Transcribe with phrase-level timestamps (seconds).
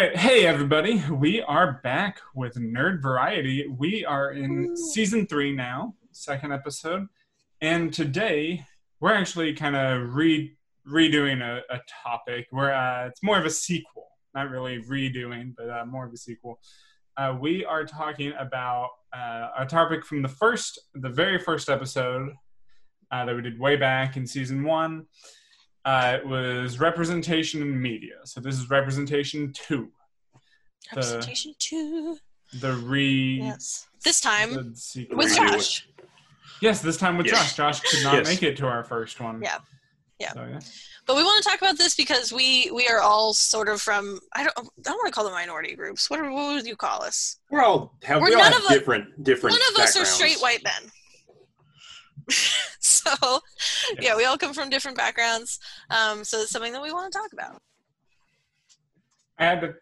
[0.00, 0.16] right.
[0.16, 1.04] Hey, everybody.
[1.10, 3.66] We are back with Nerd Variety.
[3.68, 7.06] We are in season three now, second episode.
[7.60, 8.64] And today,
[9.00, 10.56] we're actually kind of re-
[10.88, 14.06] redoing a, a topic where uh, it's more of a sequel.
[14.34, 16.60] Not really redoing, but uh, more of a sequel.
[17.18, 22.32] Uh, we are talking about uh, a topic from the first, the very first episode
[23.10, 25.04] uh, that we did way back in season one.
[25.84, 28.16] Uh, it was representation in media.
[28.24, 29.90] So this is representation two.
[30.92, 32.18] The- Representation two.
[32.60, 33.38] The re.
[33.42, 33.86] Yes.
[34.04, 34.54] This time
[35.10, 35.86] with Josh.
[36.60, 37.54] Yes, this time with Yes.
[37.54, 37.78] Josh.
[37.78, 38.26] Josh could not Yes.
[38.26, 39.40] make it to our first one.
[39.42, 39.58] Yeah.
[40.18, 40.32] Yeah.
[40.34, 40.60] So, yeah.
[41.06, 44.20] But we want to talk about this because we we are all sort of from
[44.34, 46.10] I don't I don't want to call them minority groups.
[46.10, 47.38] What, are, what would you call us?
[47.50, 49.56] We're all have We're we all none have of us- different different.
[49.58, 50.90] None of us are straight white men.
[52.80, 53.40] so
[54.00, 55.58] yeah, we all come from different backgrounds.
[55.90, 57.60] Um, so it's something that we want to talk about.
[59.38, 59.74] I had to.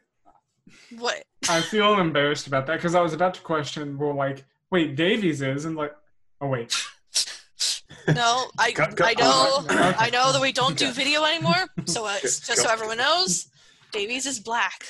[0.98, 1.24] What?
[1.48, 3.98] I feel embarrassed about that because I was about to question.
[3.98, 5.94] Well, like, wait, Davies is, and like,
[6.40, 6.74] oh wait,
[8.14, 9.94] No, I Cut- cut- I know Okay.
[9.98, 11.66] I know that we don't do video anymore.
[11.86, 13.48] So uh, Just just so everyone knows,
[13.92, 14.84] Davies is black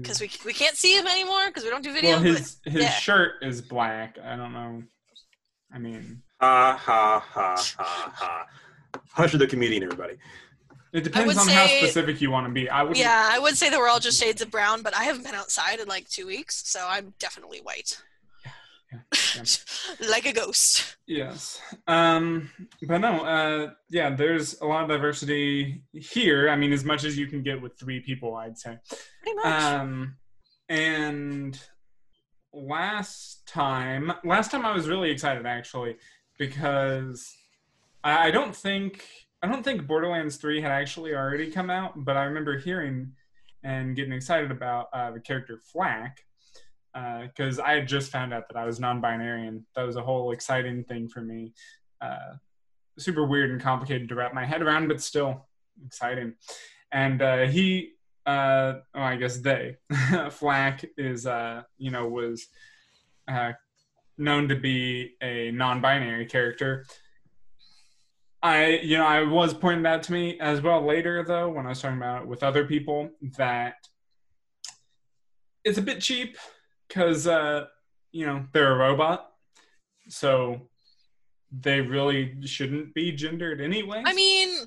[0.00, 2.12] because we we can't see him anymore because we don't do video.
[2.12, 2.90] well, his his yeah.
[2.90, 4.18] shirt is black.
[4.22, 4.82] I don't know.
[5.72, 8.46] I mean, Ha ha ha ha ha.
[9.10, 10.16] Husher the comedian, everybody.
[10.92, 12.68] it depends would on how specific you want to be.
[12.68, 12.96] I would.
[12.96, 15.34] yeah, I would say that we're all just shades of brown, but I haven't been
[15.34, 18.00] outside in like two weeks, so I'm definitely white,
[20.08, 20.96] like a ghost.
[21.06, 21.60] Yes.
[21.86, 22.50] Um,
[22.82, 26.48] but no, uh, yeah, there's a lot of diversity here.
[26.48, 28.78] I mean, as much as you can get with three people, I'd say.
[29.22, 29.46] Pretty much.
[29.46, 30.16] Um,
[30.68, 31.58] and
[32.52, 35.96] last time, last time I was really excited actually
[36.38, 37.34] because
[38.02, 39.04] I, don't think
[39.42, 43.12] I don't think Borderlands Three had actually already come out, but I remember hearing
[43.62, 46.24] and getting excited about uh, the character Flack
[46.92, 50.30] because I had just found out that I was non-binary, and that was a whole
[50.30, 51.52] exciting thing for me.
[52.00, 52.34] Uh,
[52.98, 55.46] super weird and complicated to wrap my head around, but still
[55.84, 56.34] exciting.
[56.92, 57.94] And uh, he
[58.26, 59.76] uh, oh, I guess they.
[60.30, 62.46] Flack is, uh, you know, was
[63.28, 63.52] uh,
[64.16, 66.86] known to be a non-binary character.
[68.42, 71.70] I, you know, I was pointed out to me as well later though when I
[71.70, 73.76] was talking about it with other people that
[75.64, 76.36] it's a bit cheap
[76.86, 77.64] because, uh,
[78.12, 79.32] you know, they're a robot,
[80.08, 80.68] so
[81.50, 84.02] they really shouldn't be gendered anyway.
[84.04, 84.66] I mean,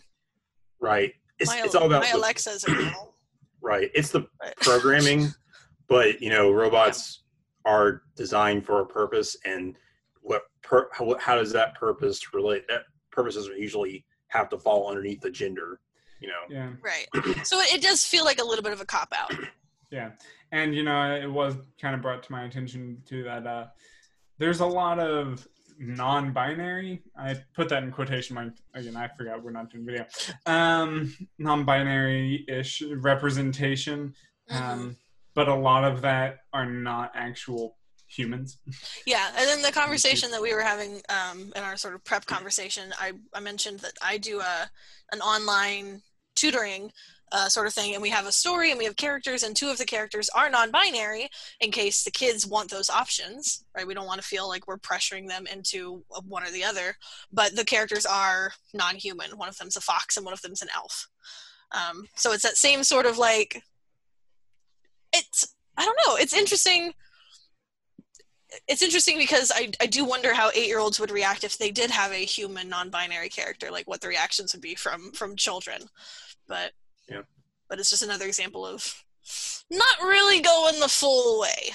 [0.80, 1.14] Right.
[1.40, 2.94] It's my, it's all about my the, Alexa's a
[3.62, 3.90] right.
[3.94, 4.28] It's the
[4.62, 5.30] programming,
[5.88, 7.24] but you know, robots
[7.68, 9.78] are designed for a purpose, and
[10.22, 12.64] what per, how, how does that purpose relate?
[12.70, 15.82] That purpose doesn't usually have to fall underneath the gender.
[16.22, 16.42] You know.
[16.50, 16.72] yeah.
[16.82, 17.08] Right.
[17.46, 19.34] So it does feel like a little bit of a cop out.
[19.90, 20.10] Yeah,
[20.52, 23.68] and you know, it was kind of brought to my attention too that uh,
[24.38, 25.48] there's a lot of
[25.80, 27.04] non-binary.
[27.18, 28.98] I put that in quotation marks again.
[28.98, 30.06] I forgot we're not doing video.
[30.46, 34.14] Um, non-binary-ish representation,
[34.50, 34.98] um,
[35.38, 37.78] but a lot of that are not actual
[38.08, 38.58] humans.
[39.06, 42.26] Yeah, and then the conversation that we were having um, in our sort of prep
[42.26, 44.70] conversation, I, I mentioned that I do a
[45.12, 46.02] an online
[46.36, 46.92] tutoring
[47.32, 49.70] uh, sort of thing, and we have a story and we have characters, and two
[49.70, 53.86] of the characters are non-binary in case the kids want those options, right?
[53.86, 56.96] We don't want to feel like we're pressuring them into one or the other,
[57.32, 59.38] but the characters are non-human.
[59.38, 61.08] One of them's a fox and one of them's an elf.
[61.74, 63.62] Um, so it's that same sort of like,
[65.14, 66.94] it's I don't know, it's interesting
[68.68, 71.70] it's interesting because I, I do wonder how eight year olds would react if they
[71.70, 75.82] did have a human non-binary character like what the reactions would be from from children
[76.48, 76.72] but
[77.10, 77.22] Yeah.
[77.70, 79.04] but it's just another example of
[79.70, 81.70] not really going the full way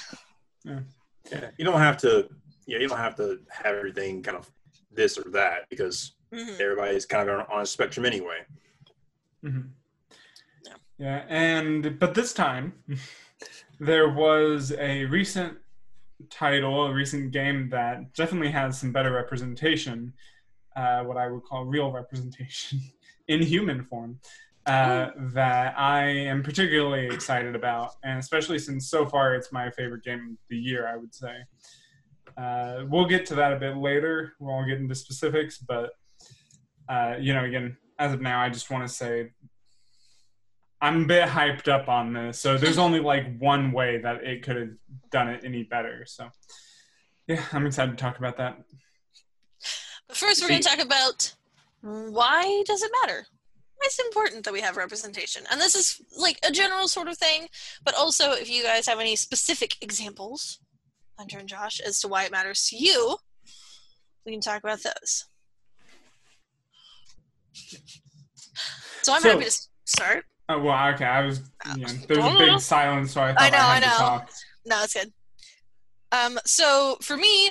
[0.64, 2.28] Yeah, you don't have to.
[2.66, 4.48] Yeah, you don't have to have everything kind of
[4.90, 6.58] this or that because Mhm.
[6.60, 8.46] everybody's kind of on, on a spectrum anyway.
[9.44, 9.70] Mhm.
[10.64, 10.74] Yeah.
[10.98, 12.72] Yeah, and but this time
[13.82, 15.58] there was a recent
[16.30, 20.12] title, a recent game that definitely has some better representation,
[20.76, 22.80] uh, what I would call real representation
[23.28, 24.20] in human form,
[24.66, 30.04] uh, that I am particularly excited about, and especially since so far it's my favorite
[30.04, 31.34] game of the year, I would say.
[32.36, 34.34] Uh, we'll get to that a bit later.
[34.38, 35.90] We'll get into specifics, but
[36.88, 39.32] uh, you know, again, as of now, I just want to say
[40.82, 42.40] I'm a bit hyped up on this.
[42.40, 44.70] So there's only like one way that it could have
[45.12, 46.04] done it any better.
[46.06, 46.28] So
[47.28, 48.58] yeah, I'm excited to talk about that.
[50.08, 51.34] but first we're going to talk about
[51.82, 53.26] why does it matter
[53.76, 55.44] Why is it important that we have representation.
[55.52, 57.46] And this is like a general sort of thing,
[57.84, 60.58] but also if you guys have any specific examples,
[61.16, 63.18] Hunter and Josh, as to why it matters to you,
[64.26, 65.26] we can talk about those.
[69.02, 70.26] So I'm So- happy to start.
[70.48, 71.04] Oh, well, okay.
[71.04, 71.40] I was.
[71.76, 73.86] You know, there was a big silence, so I thought I I, know, had I
[73.86, 74.30] to talk.
[74.66, 75.12] No, it's good.
[76.12, 77.50] Um, so for me,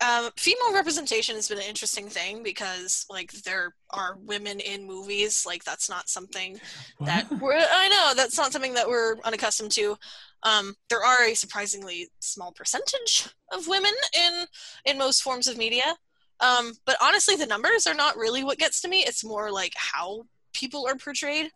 [0.00, 5.44] um, female representation has been an interesting thing because like there are women in movies.
[5.46, 6.60] Like that's not something
[7.00, 9.96] that we're, I know that's not something that we're unaccustomed to.
[10.42, 14.46] Um, there are a surprisingly small percentage of women in
[14.84, 15.96] in most forms of media.
[16.40, 19.04] Um, but honestly, the numbers are not really what gets to me.
[19.06, 21.50] It's more like how people are portrayed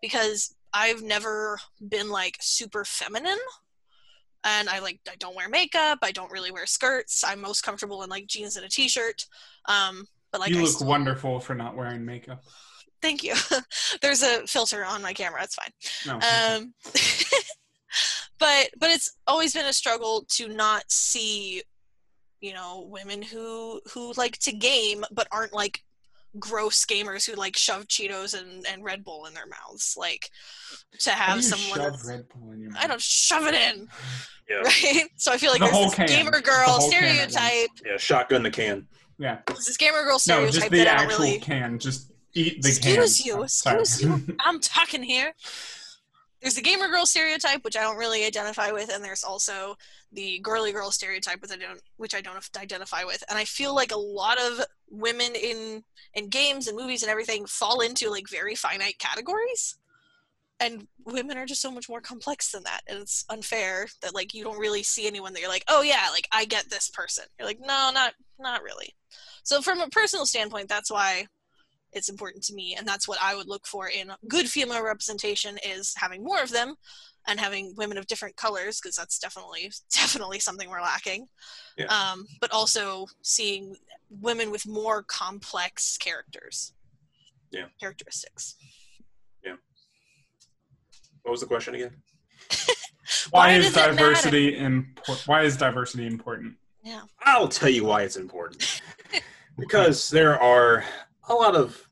[0.00, 3.38] because I've never been like super feminine
[4.44, 5.98] and I like I don't wear makeup.
[6.02, 7.24] I don't really wear skirts.
[7.24, 9.26] I'm most comfortable in like jeans and a t-shirt.
[9.66, 12.42] Um, but like you I look still- wonderful for not wearing makeup.
[13.02, 13.34] Thank you.
[14.02, 15.42] There's a filter on my camera.
[15.42, 15.70] It's fine.
[16.06, 16.14] No.
[16.14, 16.74] Um,
[18.38, 21.62] but but it's always been a struggle to not see,
[22.40, 25.82] you know, women who who like to game but aren't like
[26.38, 29.94] gross gamers who like shove Cheetos and, and Red Bull in their mouths.
[29.96, 30.30] Like
[31.00, 31.90] to How have do you someone.
[31.92, 33.88] shove Red Bull in your I don't shove it in,
[34.48, 35.04] Yeah, right?
[35.16, 36.06] So I feel like The there's whole this can.
[36.06, 37.32] gamer girl whole can at once.
[37.34, 37.70] stereotype.
[37.84, 37.96] yeah.
[37.96, 38.86] Shotgun the can.
[39.18, 39.38] Yeah.
[39.46, 40.46] There's this gamer girl stereotype.
[40.54, 41.38] No, just the that I don't actual really.
[41.40, 41.78] can.
[41.78, 43.02] Just eat the can.
[43.02, 44.36] Excuse you, excuse you.
[44.40, 45.32] I'm talking here.
[46.46, 49.76] There's the gamer girl stereotype, which I don't really identify with, and there's also
[50.12, 53.24] the girly girl stereotype, which I don't, which I don't identify with.
[53.28, 55.82] And I feel like a lot of women in
[56.14, 59.76] in games and movies and everything fall into like very finite categories,
[60.60, 62.82] and women are just so much more complex than that.
[62.86, 66.10] And it's unfair that like you don't really see anyone that you're like, oh yeah,
[66.12, 67.24] like I get this person.
[67.40, 68.94] You're like, no, not not really.
[69.42, 71.26] So from a personal standpoint, that's why
[71.96, 75.56] it's important to me and that's what i would look for in good female representation
[75.66, 76.74] is having more of them
[77.28, 81.26] and having women of different colors because that's definitely definitely something we're lacking
[81.76, 81.86] Yeah.
[81.86, 83.74] um, but also seeing
[84.10, 86.72] women with more complex characters
[87.50, 87.66] Yeah.
[87.80, 88.56] characteristics
[89.44, 89.56] Yeah.
[91.22, 91.90] What was the question again?
[93.30, 93.92] Why, Why is does it matter?
[93.96, 95.26] diversity important?
[95.28, 96.54] Why is diversity important?
[96.84, 97.02] Yeah.
[97.22, 98.80] I'll tell you why it's important.
[99.58, 100.84] because there are
[101.28, 101.85] a lot of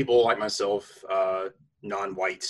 [0.00, 1.50] people like myself, uh,
[1.82, 2.46] non-white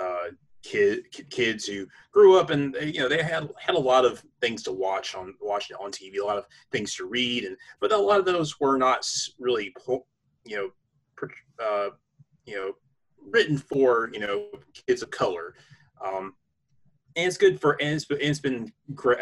[0.00, 0.30] uh,
[0.64, 4.04] kid, ki- kids who grew up and they, you know they had had a lot
[4.04, 7.56] of things to watch on watching on TV, a lot of things to read, and
[7.80, 9.08] but a lot of those were not
[9.38, 9.72] really
[10.44, 10.70] you know
[11.64, 11.90] uh,
[12.46, 12.72] you know
[13.30, 14.46] written for you know
[14.86, 15.54] kids of color.
[16.04, 16.34] Um,
[17.14, 19.20] and it's good for and it's, and it's been great,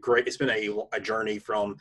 [0.00, 0.28] great.
[0.28, 1.76] It's been a, a journey from,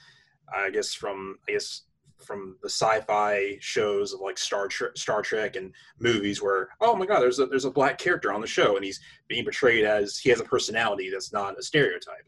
[0.52, 1.84] I guess, from I guess
[2.24, 7.06] from the sci-fi shows of like Star Trek, Star Trek, and movies where oh my
[7.06, 10.18] god, there's a there's a black character on the show and he's being portrayed as
[10.18, 12.28] he has a personality that's not a stereotype.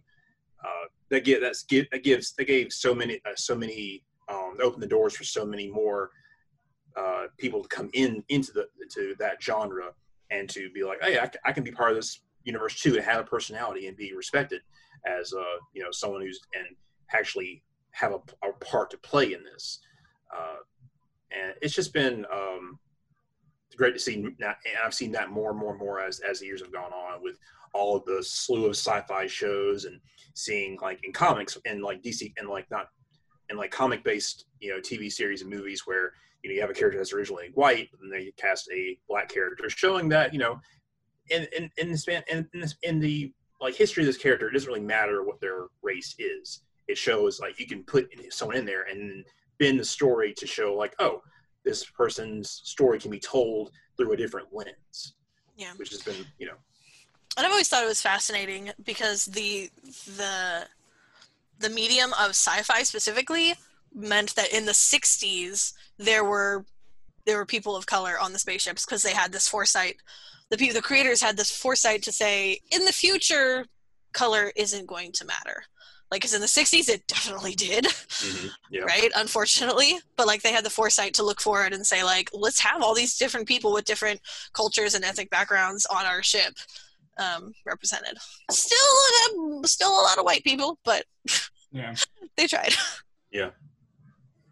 [0.63, 4.57] Uh, that get that's give that gives that gave so many uh, so many um,
[4.61, 6.09] opened the doors for so many more
[6.97, 9.91] uh, people to come in into the to that genre
[10.31, 13.03] and to be like, hey, I, I can be part of this universe too and
[13.03, 14.61] have a personality and be respected
[15.05, 16.65] as uh, you know someone who's and
[17.13, 19.79] actually have a, a part to play in this.
[20.35, 20.57] Uh,
[21.31, 22.79] and it's just been um,
[23.75, 24.21] great to see.
[24.39, 26.71] That, and I've seen that more and more and more as as the years have
[26.71, 27.37] gone on with
[27.73, 29.99] all of the slew of sci-fi shows and
[30.33, 32.87] seeing like in comics and like DC and like not
[33.49, 36.69] and like comic based you know TV series and movies where you know you have
[36.69, 40.59] a character that's originally white and they cast a black character showing that you know
[41.29, 44.47] in in in the span in, in, this, in the like history of this character
[44.47, 48.57] it doesn't really matter what their race is it shows like you can put someone
[48.57, 49.25] in there and
[49.57, 51.21] bend the story to show like oh
[51.63, 55.13] this person's story can be told through a different lens
[55.57, 55.71] Yeah.
[55.77, 56.55] which has been you know.
[57.37, 59.69] And I've always thought it was fascinating because the
[60.17, 60.67] the
[61.59, 63.55] the medium of sci-fi specifically
[63.93, 66.65] meant that in the 60s there were
[67.25, 69.95] there were people of color on the spaceships because they had this foresight.
[70.49, 73.65] The people the creators had this foresight to say in the future
[74.13, 75.63] color isn't going to matter
[76.11, 77.87] like because in the 60s it definitely did
[78.69, 78.81] yeah.
[78.81, 79.11] right?
[79.15, 79.93] Unfortunately.
[80.15, 82.93] But like they had the foresight to look forward and say like let's have all
[82.93, 84.21] these different people with different
[84.53, 86.53] cultures and ethnic backgrounds on our ship
[87.17, 88.17] um, represented.
[88.51, 88.77] Still
[89.33, 91.05] um, still a lot of white people but
[91.71, 91.95] Yeah.
[92.37, 92.73] they tried.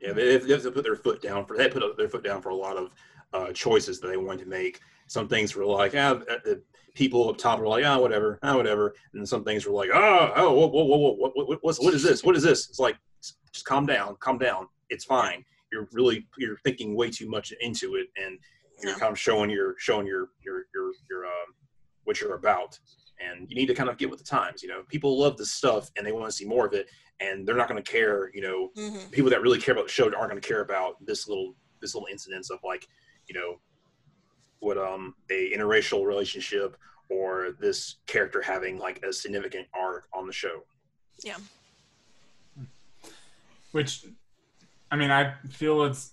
[0.01, 2.41] Yeah, they they have to put their foot down for they put their foot down
[2.41, 2.91] for a lot of
[3.31, 4.81] uh, choices that they wanted to make.
[5.07, 6.61] Some things were like, ah, the
[6.93, 10.31] people up top were like, ah, whatever, ah, whatever, and some things were like, oh,
[10.35, 12.23] oh, whoa, whoa, whoa, whoa, what, what, what's, what is this?
[12.23, 12.69] What is this?
[12.69, 12.97] It's like,
[13.51, 14.67] just calm down, calm down.
[14.89, 15.43] It's fine.
[15.71, 18.37] You're really you're thinking way too much into it, and
[18.83, 21.55] You're kind of showing your showing your your your your um,
[22.03, 22.77] what you're about,
[23.19, 24.61] and you need to kind of get with the times.
[24.61, 27.47] You know, people love this stuff and they want to see more of it, and
[27.47, 28.29] they're not going to care.
[28.33, 31.03] You know, hmm people that really care about the show aren't going to care about
[31.05, 32.87] this little this little incidents of like
[33.27, 33.59] you know
[34.63, 36.77] what um a interracial relationship
[37.09, 40.63] or this character having like a significant arc on the show
[41.23, 41.37] Yeah.
[43.71, 44.05] Which,
[44.91, 46.11] I mean, I feel it's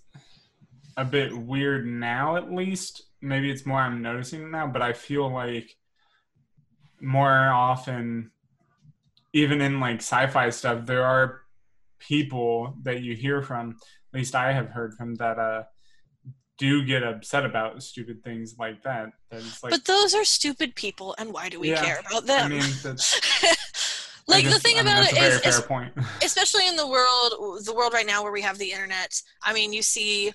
[0.97, 3.03] a bit weird now, at least.
[3.21, 5.77] Maybe it's more I'm noticing it now, but I feel like
[7.01, 8.31] more often,
[9.35, 11.43] even in like sci fi stuff, there are
[11.99, 13.77] people that you hear from,
[14.13, 15.65] at least I have heard from, that uh,
[16.61, 19.13] do get upset about stupid things like that.
[19.33, 22.45] Like, but those are stupid people, and why do we Yeah, care about them?
[22.47, 23.19] I mean, that's,
[24.29, 25.93] like I the thing I mean, about it a very is, fair is point.
[26.25, 29.73] especially in the world the world right now where we have the internet i mean
[29.73, 30.33] you see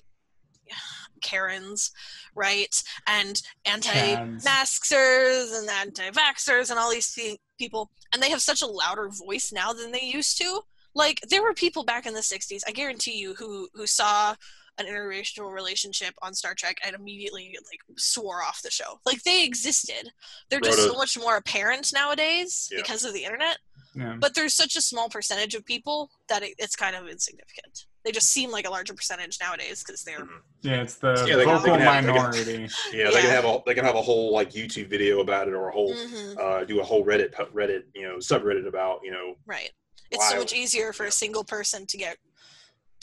[1.22, 1.92] karens
[2.34, 8.66] right and anti-maskers and anti-vaxxers and all these pe- people and they have such a
[8.66, 10.60] louder voice now than they used to
[10.94, 14.34] like there were people back in the 60s i guarantee you who who saw
[14.78, 19.00] an interracial relationship on Star Trek and immediately like swore off the show.
[19.06, 20.10] Like they existed.
[20.50, 22.78] They're just Wrote so much more apparent nowadays Yeah.
[22.82, 23.58] because of the internet
[23.94, 24.16] yeah.
[24.20, 27.86] but there's such a small percentage of people that it, it's kind of insignificant.
[28.04, 30.40] They just seem like a larger percentage nowadays because they're Mhm.
[30.62, 32.68] Yeah, it's the Yeah, they can- vocal they can have- they can- minority.
[32.92, 35.54] yeah, they can have a they can have a whole like youtube video about it
[35.54, 39.10] or a whole Mhm, uh, do a whole reddit reddit you know subreddit about you
[39.10, 39.70] know right.
[40.12, 41.08] It's so much easier for yeah.
[41.08, 42.16] a single person to get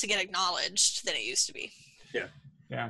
[0.03, 1.71] to get acknowledged than it used to be.
[2.13, 2.27] Yeah.
[2.69, 2.89] Yeah.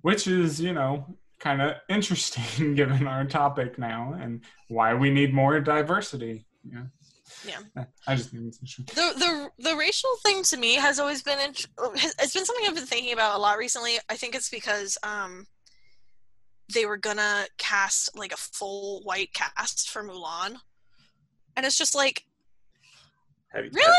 [0.00, 1.06] Which is, you know,
[1.40, 6.46] kind of interesting given our topic now and why we need more diversity.
[6.64, 6.84] Yeah.
[7.46, 7.84] Yeah.
[8.06, 8.86] I just think it's interesting.
[8.94, 12.74] The the the racial thing to me has always been int- it's been something I've
[12.74, 13.98] been thinking about a lot recently.
[14.08, 15.46] I think it's because um
[16.72, 20.56] they were gonna cast like a full white cast for Mulan,
[21.56, 22.24] and it's just like
[23.48, 23.92] have you really,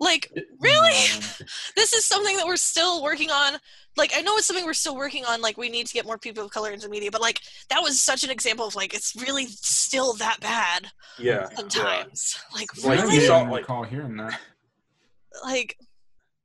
[0.00, 0.30] like
[0.60, 0.92] really.
[1.76, 3.58] This is something that we're still working on.
[3.96, 6.16] Like i know it's something we're still working on like we need to get more
[6.16, 7.40] people of color into media but like
[7.70, 10.86] that was such an example of like it's really still that bad
[11.18, 11.48] yeah.
[11.50, 11.56] yeah.
[11.56, 14.38] Sometimes like Like, I don't you really saw- like- recall hearing that.
[15.44, 15.76] like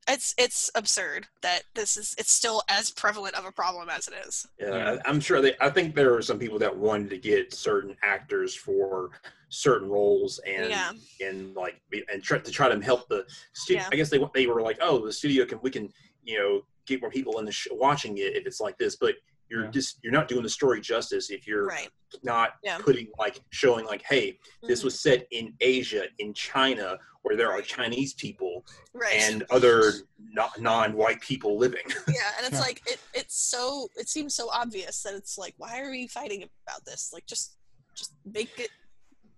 [0.07, 4.13] it's it's absurd that this is it's still as prevalent of a problem as it
[4.27, 4.91] is Yeah, Yeah.
[5.03, 5.55] I- I'm sure they.
[5.59, 9.12] I think there are some people that wanted to get certain actors for
[9.50, 11.81] certain roles and yeah and like
[12.12, 13.25] and try to try to help the.
[13.53, 13.89] Stu- Yeah.
[13.91, 15.91] I guess they they were like, oh, the studio can we can
[16.24, 19.15] you know get more people in the sh- watching it if it's like this, but
[19.50, 19.72] you're Yeah.
[19.72, 21.90] just you're not doing the story justice if you're right
[22.24, 22.78] not Yeah.
[22.78, 24.86] putting like showing like, hey, this Mhm.
[24.86, 30.50] was set in Asia, in China, where there are Chinese people right and other no-
[30.58, 31.84] non-white people living.
[32.08, 32.60] yeah and it's Yeah.
[32.62, 36.48] like it it's so it seems so obvious that it's like why are we fighting
[36.68, 37.58] about this like just
[37.96, 38.70] just make it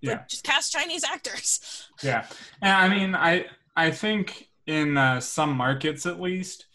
[0.02, 0.12] Yeah.
[0.14, 2.28] like, just cast chinese actors Yeah.
[2.62, 6.66] And I mean, I I think in uh, some markets at least,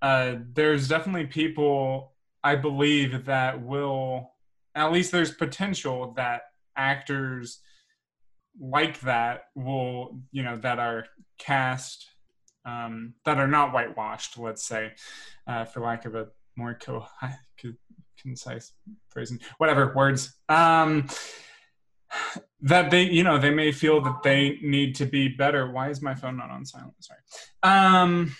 [0.00, 2.11] uh, there's definitely people
[2.44, 4.32] I believe that will
[4.74, 6.42] at least there's potential that
[6.76, 7.60] actors
[8.60, 11.06] like that will you know that are
[11.38, 12.08] cast
[12.64, 14.92] um, that are not whitewashed let's say
[15.46, 17.06] uh, for lack of a more co-
[17.60, 17.72] co-
[18.22, 18.72] concise
[19.10, 21.06] phrasing whatever words um,
[22.60, 25.70] that they you know they may feel that they need to be better.
[25.70, 26.94] Why is my phone not on silent?
[27.00, 27.20] Sorry.
[27.62, 28.34] Um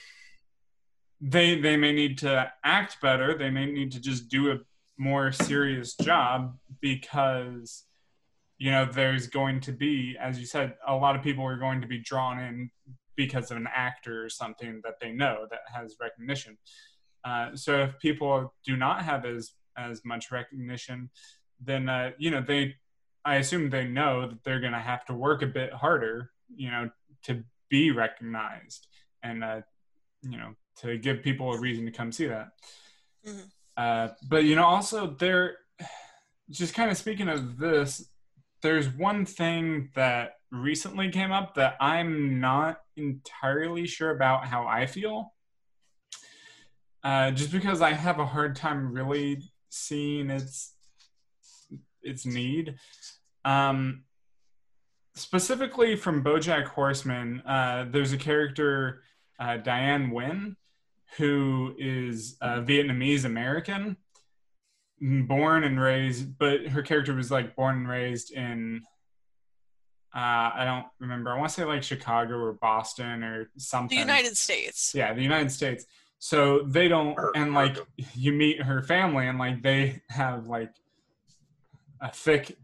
[1.23, 3.38] they they may need to act better.
[3.38, 4.59] They may need to just do a
[4.99, 7.85] more serious job because
[8.59, 11.81] you know there's going to be as you said a lot of people are going
[11.81, 12.71] to be drawn in
[13.17, 16.59] because of an actor or something that they know that has recognition.
[17.25, 21.09] Uh, so if people do not have as as much recognition
[21.64, 22.75] then uh, you know they
[23.25, 26.71] I assume they know that they're going to have to work a bit harder, you
[26.71, 26.91] know,
[27.25, 28.88] to be recognized
[29.23, 29.61] and, uh,
[30.23, 32.49] you know, to give people a reason to come see that.
[33.26, 33.50] Mhm.
[33.76, 35.59] Uh, but, you know, also there,
[36.50, 38.11] just kind of speaking of this,
[38.62, 44.87] there's one thing that recently came up that I'm not entirely sure about how I
[44.87, 45.35] feel.
[47.02, 50.75] Uh, just because I have a hard time really seeing its
[52.02, 52.76] its need.
[53.45, 54.05] Um,
[55.14, 59.02] specifically from BoJack Horseman, uh, there's a character
[59.38, 60.57] uh, Diane Nguyen
[61.19, 63.97] who is uh, Vietnamese American,
[65.00, 68.83] born and raised, but her character was like born and raised in.
[70.14, 70.19] Uh,
[70.54, 71.33] I don't remember.
[71.33, 73.97] I want to say like Chicago or Boston or something.
[73.97, 75.87] the united states Yeah, the United States.
[76.19, 77.78] so they don't and like
[78.14, 80.73] you meet her family and like they have like
[82.00, 82.57] a thick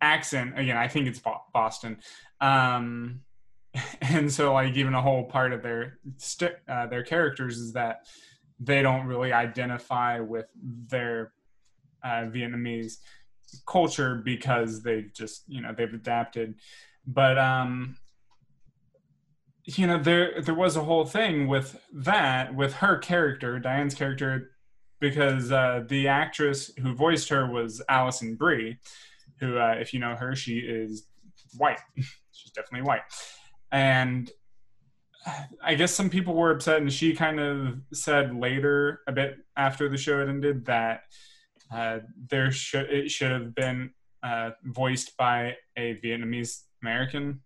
[0.00, 1.20] accent again i think it's
[1.52, 1.96] boston
[2.40, 3.20] um
[4.00, 8.06] and so like even a whole part of their st- uh, their characters is that
[8.60, 11.32] they don't really identify with their
[12.04, 12.98] uh, vietnamese
[13.66, 16.54] culture because they've just you know they've adapted.
[17.06, 17.96] But um
[19.64, 24.50] you know there there was a whole thing with that with her character diane's character
[24.98, 28.76] because uh the actress who voiced her was alison brie
[29.38, 31.06] who uh, if you know her she is
[31.56, 31.80] white.
[32.32, 33.02] She's definitely white
[33.72, 34.30] and
[35.62, 39.88] i guess some people were upset and she kind of said later a bit after
[39.88, 41.00] the show had ended that
[41.72, 43.90] uh, there should it should have been
[44.22, 47.40] uh, voiced by a vietnamese american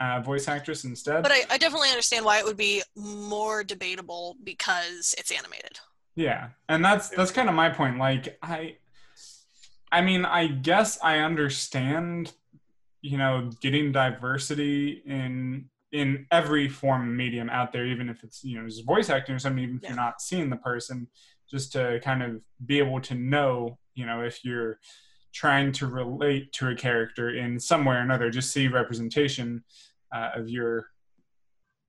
[0.00, 4.36] uh, voice actress instead But I, I definitely understand why it would be more debatable
[4.44, 5.78] because it's animated.
[6.14, 7.98] Yeah, and that's that's kind of my point.
[7.98, 8.76] Like I,
[9.92, 12.32] I mean, I guess I understand,
[13.02, 18.42] you know, getting diversity in in every form of medium out there, even if it's
[18.44, 19.90] you know just voice acting or something, even if Yeah.
[19.90, 21.06] you're not seeing the person,
[21.50, 24.78] just to kind of be able to know, you know, if you're
[25.32, 29.62] trying to relate to a character in some way or another, just see representation
[30.14, 30.86] uh, of your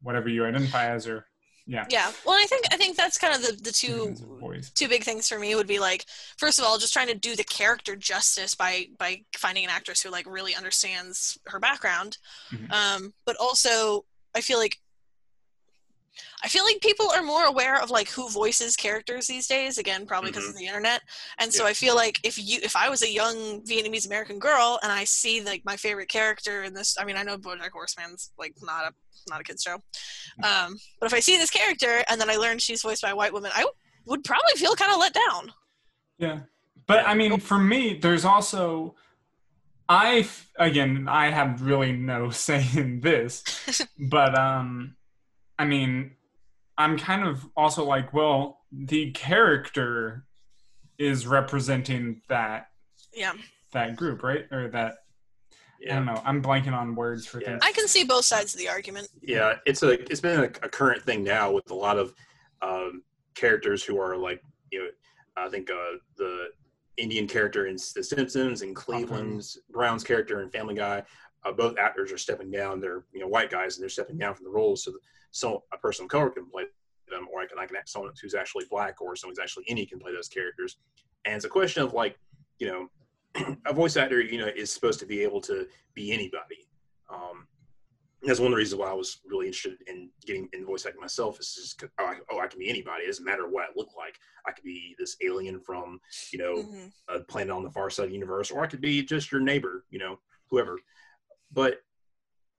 [0.01, 1.25] whatever you identify as, or
[1.67, 2.11] yeah, Yeah.
[2.25, 4.71] Well, I think I think that's kind of the, the two kinds of voice.
[4.71, 6.05] two big things for me would be like
[6.37, 10.01] first of all just trying to do the character justice by by finding an actress
[10.01, 12.17] who like really understands her background
[12.51, 12.71] Mhm.
[12.71, 14.79] um but also i feel like
[16.43, 20.05] i feel like people are more aware of like who voices characters these days again
[20.05, 21.01] probably because of the internet.
[21.39, 21.69] And so Yeah.
[21.69, 25.03] i feel like if you if i was a young vietnamese american girl and i
[25.03, 28.85] see like my favorite character in this i mean i know bojack horseman's like not
[28.85, 28.93] a
[29.29, 29.75] not a kid's show
[30.43, 33.15] um but if i see this character and then i learn she's voiced by a
[33.15, 33.65] white woman i
[34.05, 35.51] would probably feel kind of let down.
[36.17, 36.39] Yeah.
[36.87, 38.95] But I mean, for me, there's also,
[39.89, 40.27] I
[40.57, 43.43] again, I have really no say in this,
[43.99, 44.95] but, um,
[45.59, 46.11] I mean,
[46.77, 50.25] I'm kind of also like, well, the character
[50.97, 52.67] is representing that,
[53.13, 53.33] yeah
[53.73, 54.45] that group, right?
[54.51, 54.95] Or that,
[55.89, 57.49] I don't know, I'm blanking on words for Yeah.
[57.49, 57.61] things.
[57.63, 59.55] i can see both sides of the argument yeah.
[59.65, 62.13] It's a it's been a, a current thing now with a lot of
[62.61, 63.03] um,
[63.35, 64.41] characters who are like
[64.71, 64.89] you know
[65.35, 66.47] I think uh, the
[66.97, 71.03] Indian character in The Simpsons and Cleveland's Brown's character in Family Guy.
[71.45, 72.79] Uh, both actors are stepping down.
[72.79, 74.99] They're you know white guys and they're stepping down from the roles so that
[75.37, 76.63] so a person of color can play
[77.09, 79.65] them, or I can I can act someone who's actually black or someone who's actually
[79.67, 80.77] any can play those characters.
[81.25, 82.17] And it's a question of like
[82.59, 86.67] you know a voice actor you know is supposed to be able to be anybody.
[87.09, 87.47] Um,
[88.23, 91.01] that's one of the reasons why I was really interested in getting in voice acting
[91.01, 91.39] myself.
[91.39, 93.03] Is just oh, I, oh, I can be anybody.
[93.03, 94.17] It doesn't matter what I look like.
[94.47, 96.91] I could be this alien from you know Mhm.
[97.09, 99.41] a planet on the far side of the universe, or I could be just your
[99.41, 100.19] neighbor, you know,
[100.49, 100.79] whoever.
[101.51, 101.81] But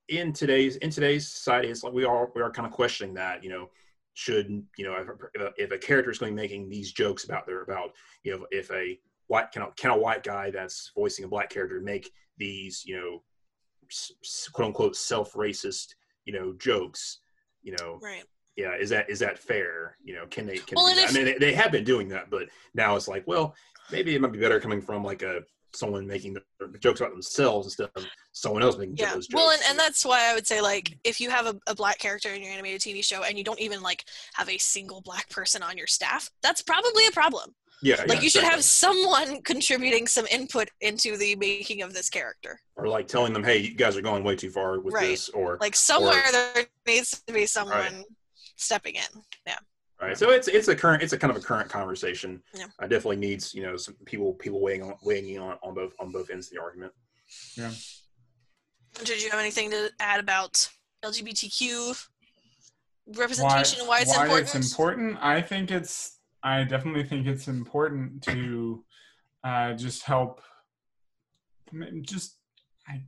[0.09, 3.43] in today's in today's society, it's like we are we are kind of questioning that,
[3.43, 3.69] you know,
[4.13, 5.07] should you know if
[5.41, 7.91] a, if a character is going to be making these jokes about their about
[8.23, 11.49] you know if a white can a, can a white guy that's voicing a black
[11.49, 13.23] character make these you know
[14.51, 15.95] quote unquote self racist
[16.25, 17.19] you know jokes,
[17.63, 17.99] you know?
[18.01, 18.23] Right.
[18.55, 19.95] Yeah is that is that fair?
[20.03, 22.29] You know can they can Well, they i mean they, they have been doing that
[22.29, 23.55] but now it's like well
[23.91, 25.41] maybe it might be better coming from like a
[25.73, 26.35] someone making
[26.79, 29.13] jokes about themselves instead of someone else making yeah.
[29.13, 31.55] those jokes well and, and that's why i would say like if you have a,
[31.67, 34.03] a black character in your animated tv show and you don't even like
[34.33, 37.53] have a single black person on your staff that's probably a problem.
[37.81, 42.09] Yeah like yeah, you should have someone contributing some input into the making of this
[42.09, 42.59] character.
[42.75, 45.09] Or like telling them hey you guys are going way too far with Right.
[45.09, 48.03] this or like somewhere there needs to be someone
[48.57, 49.21] stepping in.
[49.47, 49.59] Yeah
[50.07, 50.17] right.
[50.17, 52.41] So it's it's a current it's a kind of a current conversation.
[52.55, 52.65] Yeah.
[52.79, 55.93] i definitely needs you know some people people weighing on weighing in on, on both
[55.99, 56.91] on both ends of the argument.
[57.57, 57.71] Yeah.
[59.03, 60.67] did you have anything to add about
[61.03, 62.07] lgbtq
[63.05, 64.55] why, representation and why it's why important?
[64.55, 65.17] it's important?
[65.21, 68.83] I think it's i definitely think it's important to
[69.43, 70.41] uh, just help
[71.73, 72.37] m- just
[72.87, 73.01] I,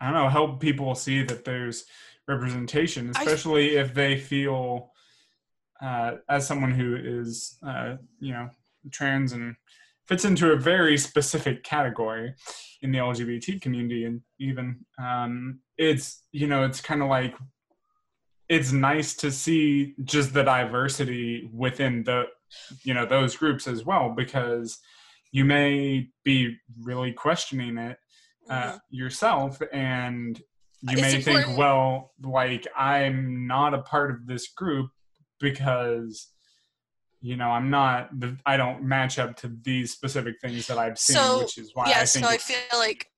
[0.00, 1.84] I don't know help people see that there's
[2.28, 4.90] representation I- especially if they feel
[5.82, 8.48] uh, as someone who is uh, you know
[8.92, 9.54] trans and
[10.06, 12.32] fits into a very specific category
[12.82, 17.34] in the lgbt community and even um, it's you know it's kind of like
[18.48, 22.24] it's nice to see just the diversity within the
[22.84, 24.78] you know those groups as well because
[25.32, 27.98] you may be really questioning it
[28.48, 28.78] uh, Mhm.
[28.90, 30.40] yourself and
[30.82, 34.90] you It's may think well like i'm not a part of this group
[35.40, 36.28] because
[37.20, 40.98] you know, I'm not, the, I don't match up to these specific things that I've
[40.98, 42.28] seen, So, which is why yeah, I so.
[42.28, 43.08] I feel like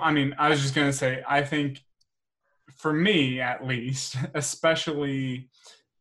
[0.00, 1.82] I mean, I was just gonna say, I think,
[2.76, 5.50] for me at least, especially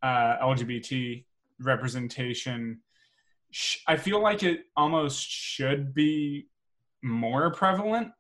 [0.04, 1.26] uh, LGBT
[1.60, 2.82] representation,
[3.52, 6.48] sh- I feel like it almost should be
[7.02, 8.14] more prevalent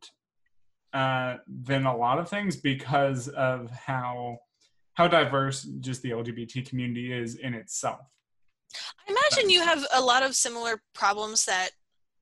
[0.93, 4.39] uh, than a lot of things because of how
[4.95, 8.01] how diverse just the LGBT community is in itself.
[9.07, 11.69] I imagine you have a lot of similar problems that,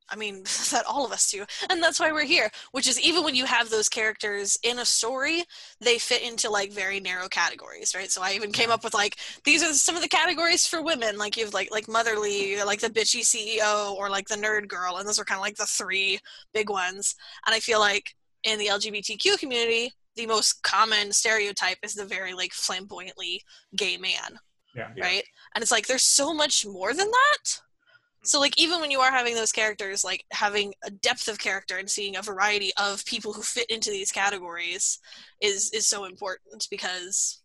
[0.10, 2.50] I mean, that all of us do, and that's why we're here.
[2.72, 5.44] Which is even when you have those characters in a story,
[5.80, 8.12] they fit into like very narrow categories, right?
[8.12, 11.18] So I even came up with like these are some of the categories for women.
[11.18, 14.98] Like you have like like motherly, like the bitchy CEO, or like the nerd girl,
[14.98, 16.20] and those are kind of like the three
[16.54, 17.16] big ones.
[17.46, 22.34] And I feel like in the LGBTQ community, the most common stereotype is the very
[22.34, 23.42] like flamboyantly
[23.76, 24.40] gay man
[24.76, 24.90] Yeah.
[24.96, 25.04] Yeah.
[25.04, 25.24] right?
[25.56, 27.44] And it's like there's so much more than that.
[27.46, 28.26] Hmm.
[28.26, 31.78] So like even when you are having those characters, like having a depth of character
[31.78, 35.00] and seeing a variety of people who fit into these categories
[35.42, 37.42] is is so important because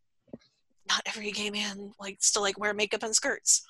[0.88, 3.62] not every gay man likes to like wear makeup and skirts.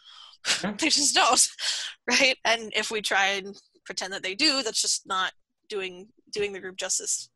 [0.63, 0.73] Yeah.
[0.79, 1.49] they just don't,
[2.09, 2.37] right?
[2.45, 5.33] And if we try and pretend that they do, that's just not
[5.69, 7.29] doing doing the group justice.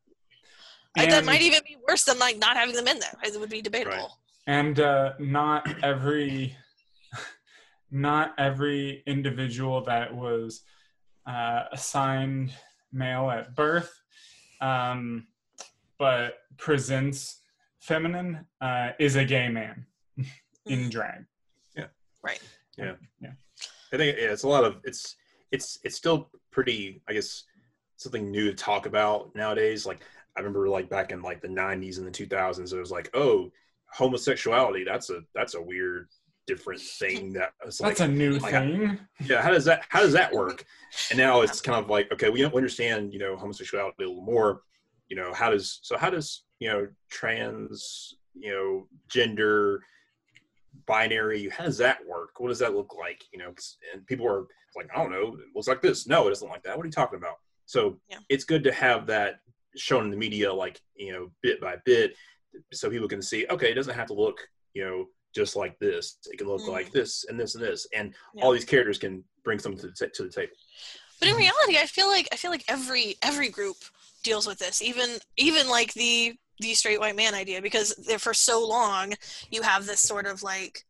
[0.95, 3.13] Like, that might even be worse than like not having them in there.
[3.23, 4.17] It would be debatable.
[4.47, 6.55] and uh, not every
[7.91, 10.61] not every individual that was
[11.25, 12.53] uh, assigned
[12.91, 13.91] male at birth
[14.61, 15.27] um,
[15.97, 17.41] but presents
[17.79, 19.85] feminine uh, is a gay man
[20.65, 20.89] in
[22.77, 22.97] Mhm.
[23.21, 23.31] Yeah.
[23.91, 25.15] I think yeah, it's a lot of it's
[25.51, 27.43] it's it's still pretty I guess
[27.97, 29.85] something new to talk about nowadays.
[29.85, 30.01] Like
[30.35, 33.51] I remember like back in like the '90s and the 2000s, it was like oh
[33.91, 36.07] homosexuality that's a that's a weird
[36.47, 38.99] different thing that it's like that's a new like, thing.
[39.23, 40.65] Yeah how does that how does that work?
[41.09, 44.23] And now it's kind of like okay we don't understand you know homosexuality a little
[44.23, 44.61] more.
[45.07, 49.81] You know how does so how does you know trans you know gender
[50.85, 52.39] binary how does that work?
[52.39, 53.23] What does that look like?
[53.31, 53.53] You know
[53.93, 55.35] and people are like i don't know.
[55.35, 56.07] It looks like this.
[56.07, 56.75] No it doesn't like that.
[56.75, 57.37] What are you talking about?
[57.65, 58.17] So Yeah.
[58.29, 59.39] it's good to have that
[59.75, 62.13] shown in the media like you know bit by bit
[62.71, 64.37] so people can see okay it doesn't have to look
[64.73, 65.05] you know
[65.35, 66.69] just like this it can look Mhm.
[66.69, 68.43] like this and this and this and Yeah.
[68.43, 70.53] all these characters can bring something to the, ta- to the table
[71.19, 73.77] But in reality, I feel like I feel like every every group
[74.23, 74.81] deals with this.
[74.81, 79.13] Even even like the the straight white man idea because there for so long
[79.49, 80.85] you have this sort of like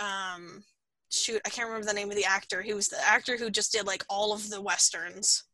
[0.00, 0.64] um
[1.10, 2.62] shoot I can't remember the name of the actor.
[2.62, 5.44] He was the actor who just did like all of the westerns.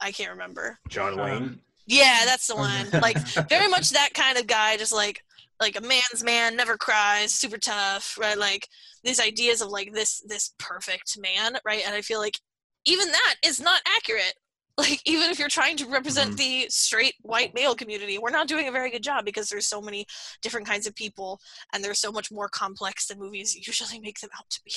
[0.00, 0.78] I can't remember.
[0.88, 2.90] john wayne Um, Yeah, that's the one.
[3.02, 5.22] Like very much that kind of guy, just like
[5.60, 8.36] like a man's man, never cries, super tough, right?
[8.36, 8.68] Like
[9.04, 11.82] these ideas of like this this perfect man, right?
[11.86, 12.38] And I feel like
[12.84, 14.34] even that is not accurate.
[14.78, 16.36] Like even if you're trying to represent Mhm.
[16.36, 19.80] the straight white male community, we're not doing a very good job because there's so
[19.80, 20.04] many
[20.42, 21.40] different kinds of people
[21.72, 24.74] and they're so much more complex than movies usually make them out to be.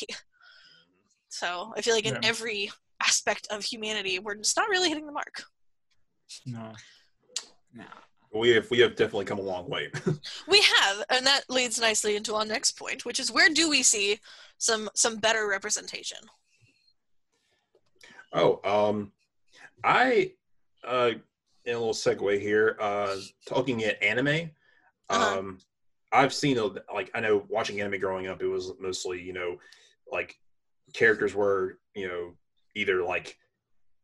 [1.29, 2.19] So I feel like in Yeah.
[2.23, 5.43] every aspect of humanity, we're just not really hitting the mark.
[6.45, 6.71] no
[7.73, 7.85] no
[8.33, 9.89] we have we have definitely come a long way
[10.47, 13.81] We have, and that leads nicely into our next point, which is where do we
[13.83, 14.19] see
[14.57, 16.19] some some better representation?
[18.33, 19.11] oh um
[19.83, 20.31] i
[20.85, 21.11] uh
[21.65, 23.15] in a little segue here uh
[23.47, 24.51] talking at anime
[25.09, 25.39] Uh-huh.
[25.39, 25.57] um
[26.11, 29.57] i've seen a, like i know watching anime growing up it was mostly you know
[30.11, 30.35] like
[30.93, 32.33] characters were you know
[32.75, 33.37] either like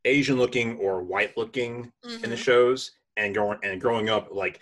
[0.06, 2.38] asian looking or white looking in the Mhm.
[2.38, 2.92] shows.
[3.18, 4.62] And growing and growing up like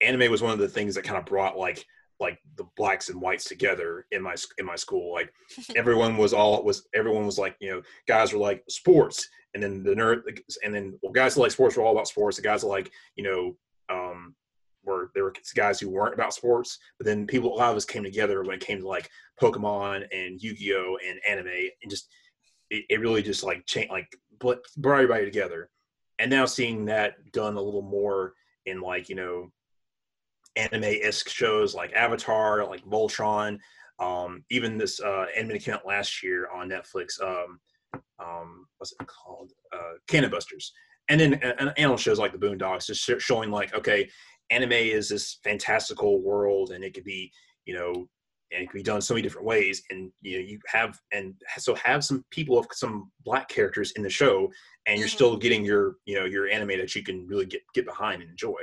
[0.00, 1.84] anime was one of the things that kind of brought like
[2.20, 5.12] like the blacks and whites together in my in my school.
[5.12, 5.32] Like
[5.76, 9.28] everyone was all was everyone was like you know guys were like sports.
[9.54, 10.22] And then the nerd
[10.64, 12.36] and then well guys that like sports were all about sports.
[12.36, 13.56] The guys that like you know
[13.88, 14.34] um
[14.84, 16.78] were there were guys who weren't about sports.
[16.98, 20.06] But then people a lot of us came together when it came to like pokemon
[20.12, 20.98] and yu-gi-oh!
[21.06, 22.08] and anime and just
[22.72, 24.08] it, it really just like changed like
[24.38, 25.70] brought brought everybody together.
[26.18, 28.34] And now seeing that done a little more
[28.66, 29.52] in like you know
[30.56, 33.58] anime-esque shows like avatar like voltron
[33.98, 37.58] um even this uh anime came out last year on netflix um
[38.18, 39.52] um what's it called?
[39.72, 40.72] Uh cannon busters.
[41.08, 44.08] And then uh, animal shows like the boondocks just sh- showing like okay
[44.50, 47.32] anime is this fantastical world and it could be
[47.64, 48.08] you know
[48.52, 51.34] and it can be done so many different ways and you know you have and
[51.58, 54.50] so have some people of some black characters in the show
[54.86, 55.12] and you're Mhm.
[55.12, 58.30] still getting your you know your anime that you can really get get behind and
[58.30, 58.60] enjoy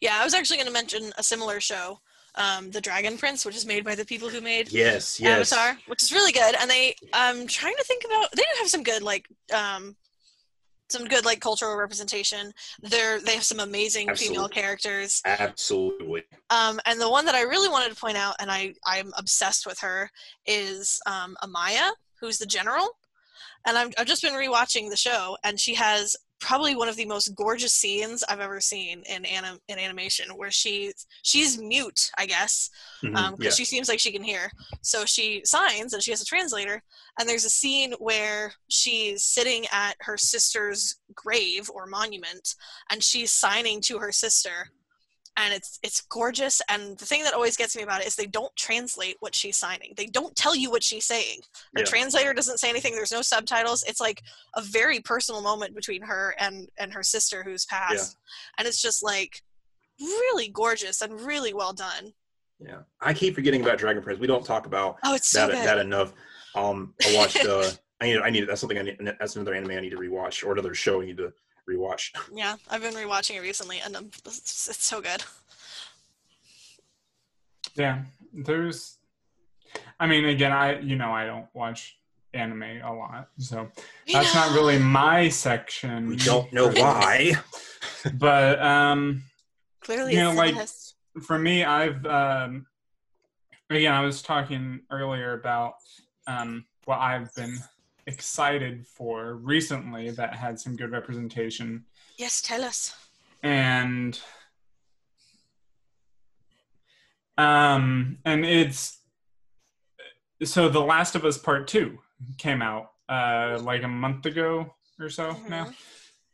[0.00, 2.00] Yeah, I was actually going to mention a similar show
[2.34, 5.52] um, the Dragon Prince, which is made by the people who made Yes, yes.
[5.52, 6.54] Avatar, which is really good.
[6.60, 8.30] And they, I'm trying to think about.
[8.30, 9.96] They do have some good like, um,
[10.88, 12.52] some good like cultural representation.
[12.80, 15.22] They're they have some amazing female characters.
[15.24, 16.24] Absolutely.
[16.50, 19.66] Um, and the one that I really wanted to point out, and I I'm obsessed
[19.66, 20.10] with her,
[20.46, 22.88] is um, Amaya, who's the general.
[23.66, 27.06] And I'm, I've just been rewatching the show, and she has probably one of the
[27.06, 32.26] most gorgeous scenes I've ever seen in anim- in animation, where she she's mute, I
[32.26, 32.70] guess,
[33.02, 33.16] mm-hmm.
[33.16, 33.64] um, because yeah.
[33.64, 34.50] she seems like she can hear.
[34.82, 36.82] So she signs, and she has a translator.
[37.18, 42.54] And there's a scene where she's sitting at her sister's grave or monument,
[42.90, 44.70] and she's signing to her sister
[45.40, 48.26] and it's it's gorgeous and the thing that always gets me about it is they
[48.26, 51.40] don't translate what she's signing they don't tell you what she's saying
[51.74, 51.84] her Yeah.
[51.86, 54.22] translator doesn't say anything there's no subtitles it's like
[54.56, 58.16] a very personal moment between her and and her sister who's passed
[58.58, 59.42] and it's just like
[59.98, 62.12] really gorgeous and really well done
[62.60, 62.80] Yeah.
[63.00, 64.18] I keep forgetting about Dragon Prince.
[64.20, 66.12] We don't talk about oh it's so that good that enough.
[66.54, 67.44] Um, I watched.
[67.44, 67.70] Uh,
[68.00, 68.18] I need.
[68.18, 68.48] I need.
[68.48, 68.78] That's something.
[68.78, 68.96] I need.
[69.20, 71.32] That's another anime I need to rewatch, or another show I need to
[71.68, 72.10] rewatch.
[72.34, 75.22] yeah i've been rewatching it recently and um, it's, it's so good
[77.76, 78.02] Yeah,
[78.32, 78.98] there's.
[80.00, 81.96] I mean, again, I you know I don't watch
[82.34, 83.68] anime a lot, so
[84.06, 86.08] You that's not really my section.
[86.08, 87.34] We don't know why.
[88.14, 89.22] But um,
[89.80, 90.94] clearly you know, it's like- this.
[91.22, 92.66] for me, I've um,
[93.70, 95.74] again, I was talking earlier about
[96.26, 97.56] um, what I've been
[98.08, 101.84] excited for recently that had some good representation,
[102.16, 102.94] yes tell us
[103.42, 104.20] and
[107.36, 108.98] um, and it's
[110.42, 111.98] so the Last of Us Part Two
[112.36, 115.72] came out uh, like a month ago or so now.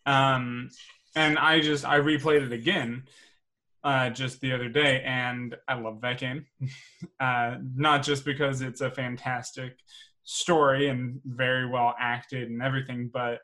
[0.07, 0.71] Um,
[1.15, 3.05] and I just I replayed it again
[3.83, 6.47] uh, just the other day, and I love that game.
[7.21, 9.79] uh, not just because it's a fantastic
[10.25, 13.41] story and very well acted and everything, but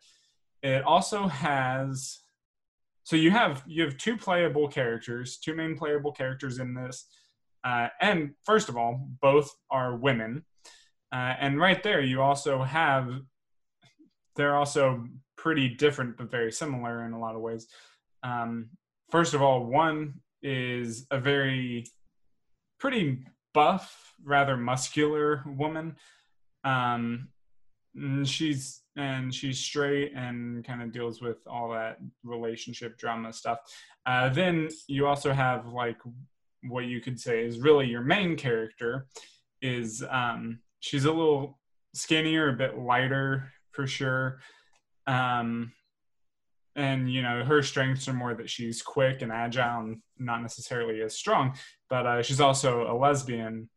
[0.62, 2.20] it also has.
[3.04, 7.06] So you have you have two playable characters, two main playable characters in this,
[7.64, 10.44] uh, and first of all, both are women,
[11.12, 13.10] uh, and right there you also have.
[14.36, 15.04] They're also
[15.36, 17.66] pretty different but very similar in a lot of ways.
[18.22, 18.70] Um,
[19.10, 21.84] first of all, one is a very
[22.78, 25.96] pretty buff, rather muscular woman.
[26.64, 27.28] Um,
[28.24, 33.58] she's and she's straight and kind of deals with all that relationship drama stuff.
[34.06, 35.96] Uh, then you also have like
[36.64, 39.06] what you could say is really your main character
[39.62, 41.58] is um, she's a little
[41.94, 44.40] skinnier, a bit lighter for sure.
[45.06, 45.72] Um,
[46.76, 51.02] and you know her strengths are more that she's quick and agile and not necessarily
[51.02, 51.54] as strong
[51.88, 53.68] but uh, she's also a lesbian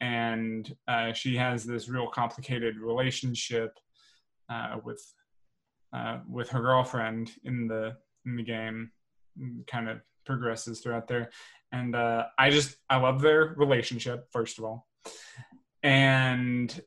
[0.00, 3.78] and uh, she has this real complicated relationship
[4.50, 5.02] uh, with
[5.92, 8.90] uh, with her girlfriend in the in the game
[9.66, 11.30] kind of progresses throughout there.
[11.72, 14.86] And uh, i just i love their relationship first of all.
[15.82, 16.80] And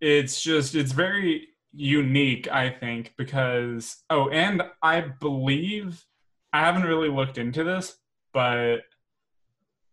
[0.00, 6.04] it's just it's very unique i think because oh and i believe
[6.52, 7.96] i haven't really looked into this
[8.32, 8.80] but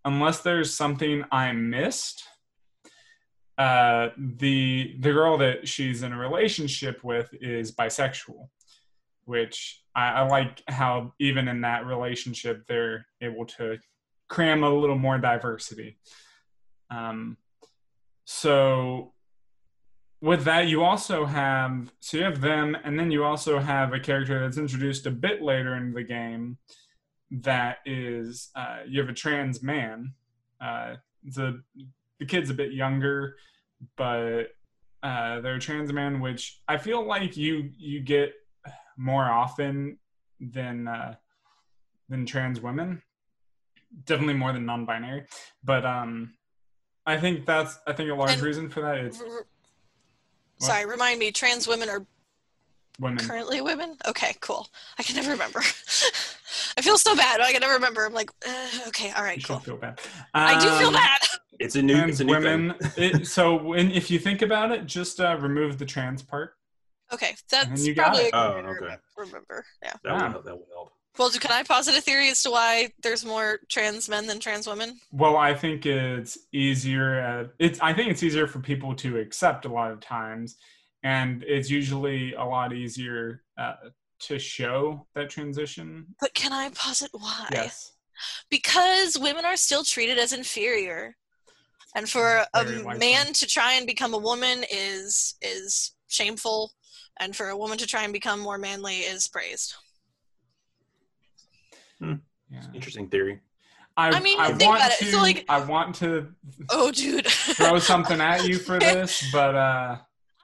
[0.06, 2.24] unless there's something i missed
[3.58, 8.48] uh the the girl that she's in a relationship with is bisexual
[9.26, 13.78] which I, I like how even in that relationship they're able to
[14.30, 15.98] cram a little more diversity.
[16.90, 17.38] Um
[18.26, 19.14] so
[20.22, 24.00] with that you also have so you have them and then you also have a
[24.00, 26.58] character that's introduced a bit later in the game
[27.32, 30.14] that is uh, you have a trans man
[30.60, 31.62] uh, the
[32.20, 33.36] the kid's a bit younger
[33.96, 34.48] but
[35.04, 38.34] uh, they're a trans man which i feel like you you get
[38.98, 39.98] more often
[40.40, 41.16] than uh,
[42.10, 43.02] than trans women.
[44.06, 45.26] Definitely more than non-binary
[45.64, 46.34] but um
[47.06, 48.98] i think that's i think a large And- reason for that.
[49.00, 49.46] Is R-
[50.60, 52.06] sorry remind me trans women are
[53.00, 53.26] women.
[53.26, 53.98] currently women?
[54.08, 54.68] Okay cool.
[55.00, 55.62] I can never remember
[56.78, 59.44] i feel so bad i can never remember i'm like uh, okay all right you
[59.44, 60.00] cool feel bad
[60.46, 61.20] i do feel Um, bad
[61.60, 61.94] It's a new.
[61.94, 62.92] trans It's a new women thing.
[62.98, 66.56] it, so when if you think about it just uh, remove the trans part
[67.14, 68.30] okay that's you got probably it.
[68.30, 68.96] a Oh, good way to okay.
[69.18, 70.32] remember yeah That will Yeah.
[70.32, 70.46] help.
[70.46, 70.94] That will help.
[71.18, 74.68] well can i posit a theory as to why there's more trans men than trans
[74.68, 77.22] women Well, I think it's easier.
[77.22, 80.56] Uh, it's I think it's easier for people to accept a lot of times,
[81.04, 83.74] and it's usually a lot easier uh,
[84.28, 86.06] to show that transition.
[86.20, 87.94] but can i posit why Yes.
[88.50, 91.16] because women are still treated as inferior
[91.96, 93.00] and for a Very likely.
[93.00, 96.72] man to try and become a woman is is shameful
[97.20, 99.76] and for a woman to try and become more manly is praised
[102.02, 102.62] Yeah.
[102.74, 103.40] Interesting theory.
[103.96, 105.00] I, I mean, I think want about it.
[105.06, 105.12] to.
[105.12, 106.28] So, like- I want to
[106.70, 109.98] oh dude throw something at you for this, but uh,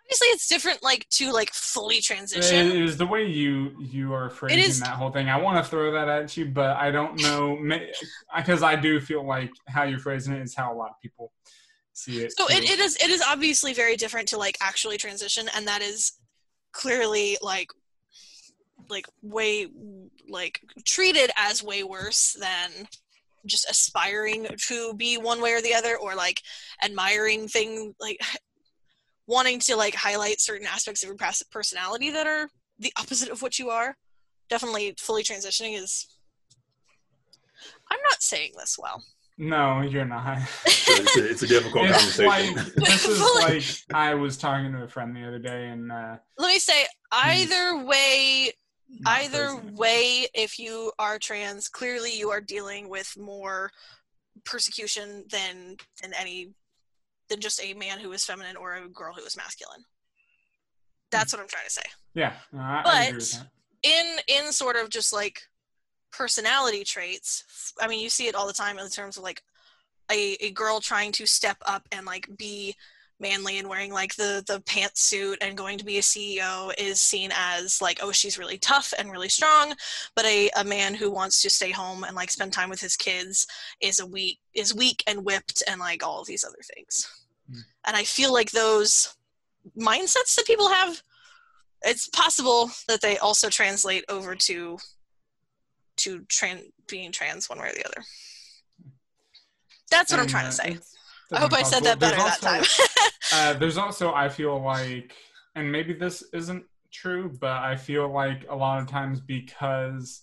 [0.08, 4.30] obviously it's different like to like fully transition it is the way you you are
[4.30, 5.28] phrasing is- that whole thing.
[5.30, 7.58] I want to throw that at you, but I don't know
[8.38, 11.34] because I do feel like how you're phrasing it is how a lot of people
[11.94, 12.32] see it.
[12.38, 15.82] so it, it is it is obviously very different to like actually transition and that
[15.82, 16.14] is
[16.72, 17.70] clearly like
[18.90, 19.68] like way
[20.30, 22.88] like treated as way worse than
[23.46, 26.42] just aspiring to be one way or the other or like
[26.84, 28.18] admiring thing like
[29.28, 31.18] wanting to like highlight certain aspects of your
[31.52, 33.96] personality that are the opposite of what you are
[34.50, 36.08] definitely fully transitioning is
[37.92, 39.04] i'm not saying this well
[39.38, 40.40] No, you're not.
[40.66, 42.56] So it's, a, it's a difficult It's conversation.
[42.56, 43.64] like this is like
[43.94, 47.84] I was talking to a friend the other day, and uh, let me say either
[47.86, 48.52] way
[49.06, 53.70] either phrasing way if you are trans clearly you are dealing with more
[54.44, 56.50] persecution than than any
[57.30, 59.80] than just a man who is feminine or a girl who is masculine.
[59.80, 59.84] Hmm.
[61.12, 61.84] That's what i'm trying to say.
[62.14, 63.48] Yeah, no, I, I But- that.
[63.84, 65.42] in in sort of just like
[66.12, 69.44] personality traits i mean you see it all the time in terms of like
[70.10, 72.74] a, a girl trying to step up and like be
[73.20, 77.32] manly and wearing like the the pantsuit and going to be a ceo is seen
[77.34, 79.74] as like oh she's really tough and really strong
[80.16, 82.96] but a, a man who wants to stay home and like spend time with his
[82.96, 83.48] kids
[83.82, 87.08] is a weak is weak and whipped and like all of these other things
[87.50, 87.60] Hmm.
[87.86, 89.16] and i feel like those
[89.78, 91.02] mindsets that people have
[91.84, 94.78] it's possible that they also translate over to
[95.98, 98.04] to tran- being trans one way or the other.
[99.90, 100.78] That's what I'm trying uh, to say.
[101.32, 102.62] I hope I said that better that time.
[102.62, 105.14] There's also- uh, there's also, I feel like,
[105.56, 110.22] and maybe this isn't true, but I feel like a lot of times because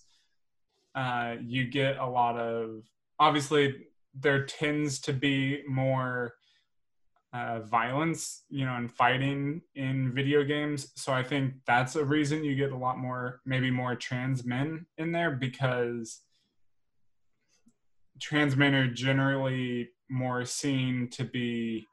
[0.95, 2.83] uh, you get a lot of,
[3.19, 3.75] obviously,
[4.19, 6.33] there tends to be more
[7.33, 10.91] uh, violence, you know, and fighting in video games.
[10.95, 14.85] So I think that's a reason you get a lot more, maybe more trans men
[14.97, 16.21] in there because
[18.21, 21.87] trans men are generally more seen to be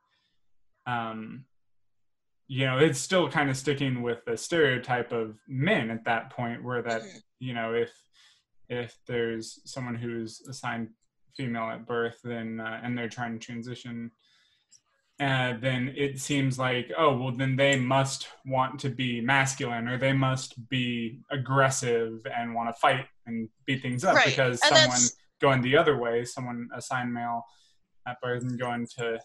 [0.86, 1.44] um
[2.48, 6.62] you know it's still kind of sticking with the stereotype of men at that point
[6.62, 7.22] where that Mhm.
[7.38, 7.90] you know if
[8.68, 10.88] if there's someone who's assigned
[11.36, 14.10] female at birth then uh, and they're trying to transition
[15.20, 19.96] uh, then it seems like oh well then they must want to be masculine or
[19.96, 24.26] they must be aggressive and want to fight and beat things up Right.
[24.26, 27.44] because And someone that's- going the other way someone assigned male
[28.06, 29.18] at birth and going to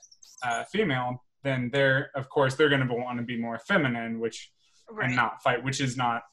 [0.43, 4.51] uh, female then they're of course they're going to want to be more feminine which
[4.91, 5.07] right.
[5.07, 6.23] and not fight which is not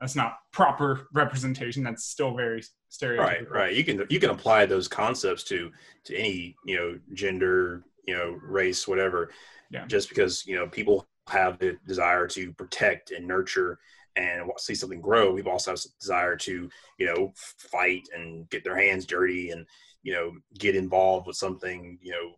[0.00, 4.66] that's not proper representation that's still very stereotypical right right you can you can apply
[4.66, 5.70] those concepts to
[6.04, 9.30] to any you know gender you know race whatever
[9.70, 9.86] Yeah.
[9.86, 13.78] just because you know people have the desire to protect and nurture
[14.16, 18.64] and see something grow we've also have a desire to you know fight and get
[18.64, 19.66] their hands dirty and
[20.08, 22.32] you know get involved with something you know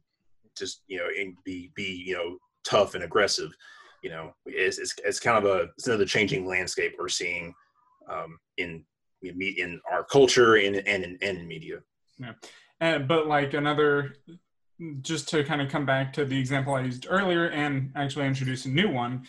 [0.59, 3.52] just you know and be be you know tough and aggressive
[4.02, 7.54] you know it's it's, it's kind of a it's another changing landscape we're seeing
[8.09, 8.85] um, in
[9.22, 11.76] in our culture and and in, and in media.
[12.18, 12.33] Yeah,
[12.80, 14.14] and, but like another,
[15.00, 18.64] just to kind of come back to the example I used earlier and actually introduce
[18.64, 19.26] a new one.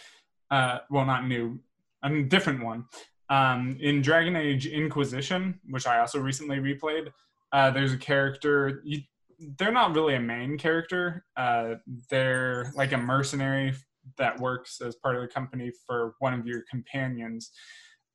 [0.49, 1.59] Uh, well, not new,
[2.03, 2.85] a different one.
[3.29, 7.11] Um, in Dragon Age Inquisition, which I also recently replayed,
[7.51, 8.81] uh, there's a character.
[8.83, 9.01] You,
[9.57, 11.25] they're not really a main character.
[11.35, 11.75] Uh,
[12.09, 13.73] they're like a mercenary
[14.17, 17.51] that works as part of the company for one of your companions.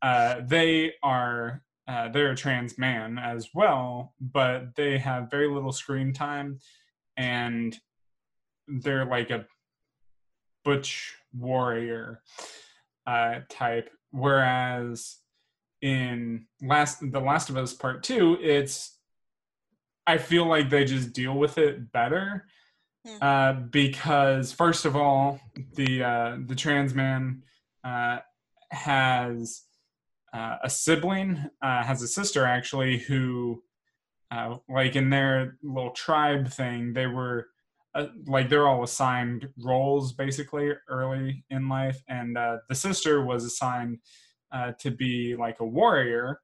[0.02, 5.72] Uh, they are uh, they're a trans man as well, but they have very little
[5.72, 6.58] screen time,
[7.16, 7.78] and
[8.66, 9.46] they're like a
[10.64, 12.22] butch warrior
[13.06, 13.88] uh, type.
[14.10, 15.18] Whereas
[15.80, 18.95] in last the Last of Us Part Two, it's
[20.06, 22.46] I feel like they just deal with it better
[23.06, 23.22] Hmm.
[23.22, 25.38] uh, because first of all,
[25.74, 27.42] the uh, the trans man
[27.84, 28.18] uh,
[28.72, 29.62] has
[30.34, 33.62] uh, a sibling, uh, has a sister actually, who,
[34.32, 37.46] uh, like in their little tribe thing, they were
[37.94, 43.44] uh, like they're all assigned roles basically early in life, and uh, the sister was
[43.44, 43.98] assigned
[44.50, 46.40] uh, to be like a warrior,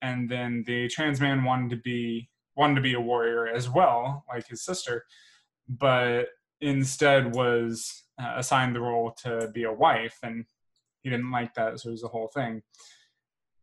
[0.00, 4.24] and then the trans man wanted to be wanted to be a warrior as well,
[4.32, 5.04] like his sister,
[5.68, 6.26] but
[6.60, 10.44] instead was uh, assigned the role to be a wife, and
[11.02, 12.62] he didn't like that, so it was the whole thing.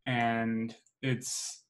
[0.05, 1.63] And it's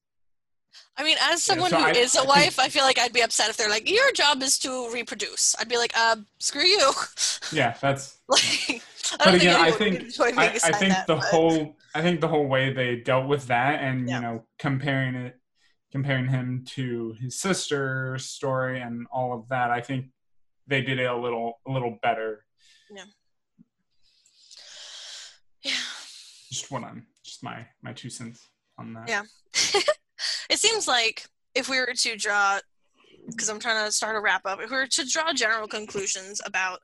[0.96, 2.98] I mean, as someone so who I- is I a think- wife, I feel like
[2.98, 6.16] I'd be upset if they're like, "Your job is to reproduce." I'd be like, "Uh,
[6.38, 6.92] screw you."
[7.52, 8.82] yeah, that's like,
[9.18, 12.46] But again, I think- I, I think that, the but- whole I think the whole
[12.46, 14.16] way they dealt with that and Yeah.
[14.16, 15.39] you know comparing it
[15.92, 20.06] comparing him to his sister's story and all of that I think
[20.66, 22.44] they did it a little a little better
[22.90, 23.04] Yeah.
[25.62, 25.72] Yeah.
[26.50, 29.22] Just what I'm just my my two cents on that Yeah.
[30.50, 32.60] it seems like if we were to draw,
[33.26, 36.40] because I'm trying to start a wrap up, if we were to draw general conclusions
[36.46, 36.78] about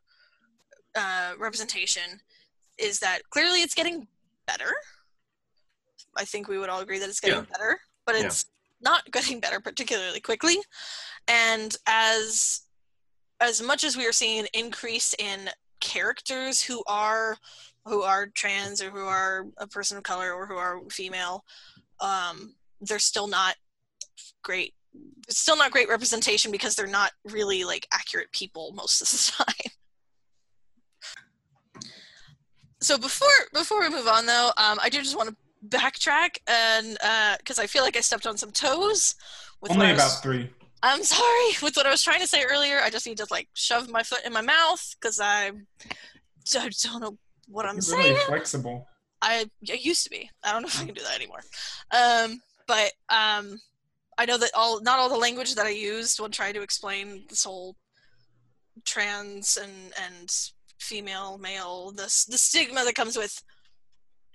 [0.96, 2.18] uh, representation,
[2.78, 4.08] is that clearly it's getting
[4.46, 4.72] better.
[6.16, 7.44] I think we would all agree that it's getting Yeah.
[7.52, 8.26] better, but Yeah.
[8.26, 8.46] it's
[8.80, 10.56] not getting better particularly quickly.
[11.28, 12.62] And as
[13.40, 15.50] as much as we are seeing an increase in
[15.80, 17.36] characters who are
[17.84, 21.44] who are trans or who are a person of color or who are female,
[22.00, 23.54] um, they're still not
[24.42, 24.74] great.
[25.28, 29.44] It's still not great representation because they're not really like accurate people most of the
[29.44, 29.72] time.
[32.80, 35.36] So before before we move on though, um, I do just want to
[35.68, 36.96] backtrack and
[37.38, 39.14] because I feel like I stepped on some toes.
[39.60, 40.50] With only was- about three
[40.82, 42.80] I'm sorry with what I was trying to say earlier.
[42.80, 45.50] I just need to like shove my foot in my mouth because I,
[46.54, 48.02] I don't know what I'm You're saying.
[48.14, 48.86] really flexible
[49.22, 50.30] I, I used to be.
[50.44, 51.40] I don't know if I can do that anymore.
[51.90, 53.58] Um, but um,
[54.18, 57.24] I know that all not all the language that I used when trying to explain
[57.28, 57.76] this whole
[58.84, 59.72] trans and
[60.04, 60.30] and
[60.78, 63.42] female male this the stigma that comes with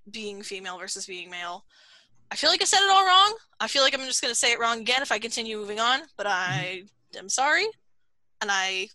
[0.09, 1.65] being female versus being male.
[2.31, 3.35] I feel like I said it all wrong.
[3.59, 5.79] I feel like I'm just going to say it wrong again if I continue moving
[5.79, 6.53] on, but mm-hmm.
[6.53, 6.83] I
[7.17, 7.65] am sorry.
[8.39, 8.87] And I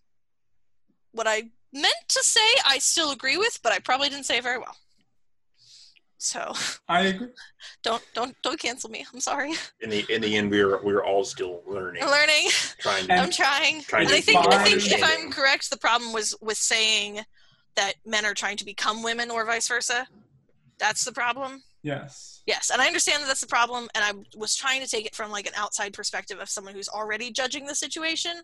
[1.13, 4.43] what I meant to say I still agree with, but I probably didn't say it
[4.43, 4.77] very well.
[6.19, 6.55] So
[6.89, 7.29] I agree
[7.83, 9.05] don't don't don't cancel me.
[9.13, 9.53] I'm sorry.
[9.81, 12.49] In the in the end, we were we were all still learning, I'm learning.
[12.79, 13.15] trying to.
[13.17, 13.83] I'm trying.
[13.83, 17.21] Trying And to I think I think if I'm correct, the problem was with saying
[17.77, 20.09] that men are trying to become women or vice versa.
[20.79, 21.63] That's the problem.
[21.83, 25.05] yes Yes, and I understand that that's the problem, and I was trying to take
[25.05, 28.35] it from like an outside perspective of someone who's already judging the situation,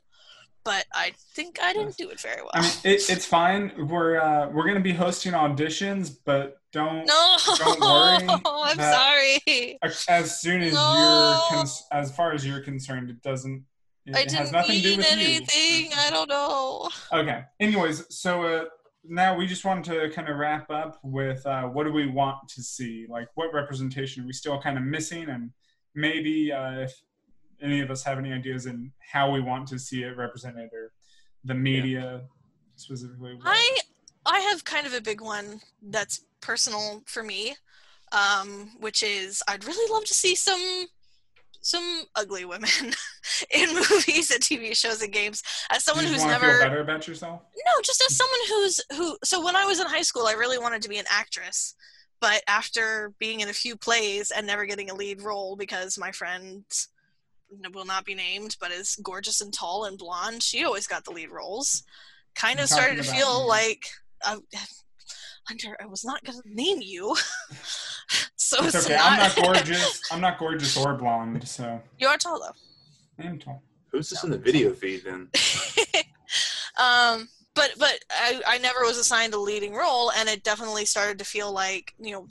[0.64, 2.50] but I think I didn't do it very well.
[2.54, 7.36] I mean it, it's fine we're uh, we're gonna be hosting auditions but don't no,
[7.58, 9.78] don't worry I'm sorry.
[10.08, 11.44] as soon as No.
[11.50, 13.64] you're cons- as far as you're concerned it doesn't
[14.06, 15.90] it, I it has didn't nothing to do mean with anything.
[15.90, 16.88] you I don't know.
[17.12, 18.64] okay anyways so uh
[19.04, 22.48] now we just wanted to kind of wrap up with uh, what do we want
[22.48, 23.06] to see?
[23.08, 25.28] Like what representation are we still kind of missing?
[25.28, 25.50] And
[25.94, 26.92] maybe uh, if
[27.60, 30.92] any of us have any ideas in how we want to see it represented or
[31.44, 32.22] the media
[32.76, 33.78] specifically what- I
[34.24, 37.56] I have kind of a big one that's personal for me,
[38.12, 40.86] um, which is I'd really love to see some
[41.62, 42.70] some ugly women
[43.54, 45.42] in movies and TV shows and games.
[45.70, 49.16] As someone who's never feel better about yourself no, just as someone who's who.
[49.24, 51.74] So when I was in high school, I really wanted to be an actress,
[52.20, 56.12] but after being in a few plays and never getting a lead role because my
[56.12, 56.64] friend
[57.72, 61.12] will not be named, but is gorgeous and tall and blonde, she always got the
[61.12, 61.82] lead roles.
[62.34, 63.48] Kind You're of started to feel me.
[63.48, 63.86] like.
[64.26, 64.58] Um, I,
[65.48, 67.16] Hunter, I was not gonna name you,
[68.52, 69.12] so it's it's, okay not.
[69.12, 73.24] i'm not gorgeous i'm not gorgeous or blonde so you are tall though.
[73.24, 75.28] i am tall Who's this in the video feed then?
[76.80, 81.18] um but but I, I never was assigned a leading role and it definitely started
[81.18, 82.26] to feel like you know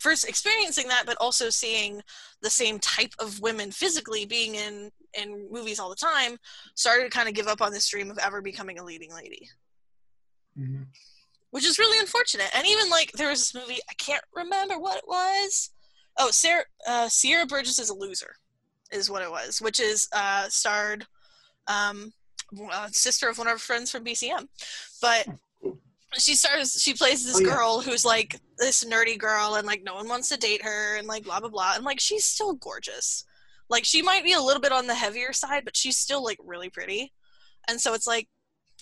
[0.00, 2.02] first experiencing that but also seeing
[2.42, 6.36] the same type of women physically being in in movies all the time
[6.74, 9.48] started to kind of give up on this dream of ever becoming a leading lady
[10.58, 10.86] Mhm.
[11.50, 12.50] Which is really unfortunate.
[12.54, 15.70] And even like there was this movie i can't remember what it was.
[16.18, 18.34] Oh sarah uh, sierra burgess is a loser
[18.92, 21.06] is what it was which is uh starred
[21.68, 22.12] um
[22.72, 24.48] uh, sister of one of our friends from bcm
[25.00, 25.28] but
[26.18, 27.54] she starts she plays this Oh, yeah.
[27.54, 31.06] girl who's like this nerdy girl and like no one wants to date her and
[31.06, 31.74] like blah blah blah.
[31.76, 33.24] And like she's still gorgeous.
[33.68, 36.38] Like she might be a little bit on the heavier side but she's still like
[36.44, 37.12] really pretty.
[37.68, 38.26] And so it's like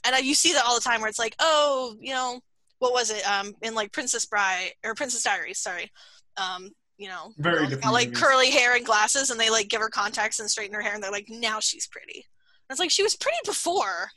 [0.06, 2.40] and I, you see that all the time where it's like oh you know
[2.78, 5.90] what was it um in like princess bride or princess diaries sorry
[6.36, 8.20] um you know Very different got like movies.
[8.22, 11.02] curly hair and glasses and they like give her contacts and straighten her hair and
[11.02, 14.10] they're like now she's pretty and it's like she was pretty before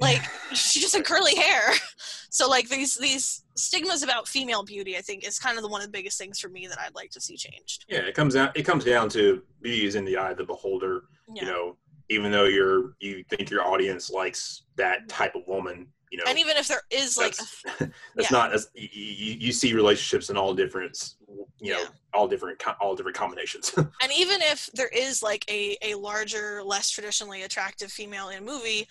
[0.00, 0.22] like
[0.54, 1.72] she just had curly hair
[2.30, 5.80] so like these these stigmas about female beauty i think is kind of the one
[5.82, 8.34] of the biggest things for me that i'd like to see changed Yeah, it comes
[8.36, 8.56] out.
[8.56, 11.02] It comes down to beauty is in the eye of the beholder.
[11.34, 11.76] yeah You know,
[12.08, 16.38] even though you're you think your audience likes that type of woman, you know, and
[16.38, 17.62] even if there is like that's,
[18.14, 18.38] that's yeah.
[18.38, 21.14] not as you, you, you see relationships in all different,
[21.58, 21.86] you know, Yeah.
[22.12, 23.72] all different all different combinations.
[23.76, 28.40] and even if there is like a, a larger less traditionally attractive female in a
[28.42, 28.86] movie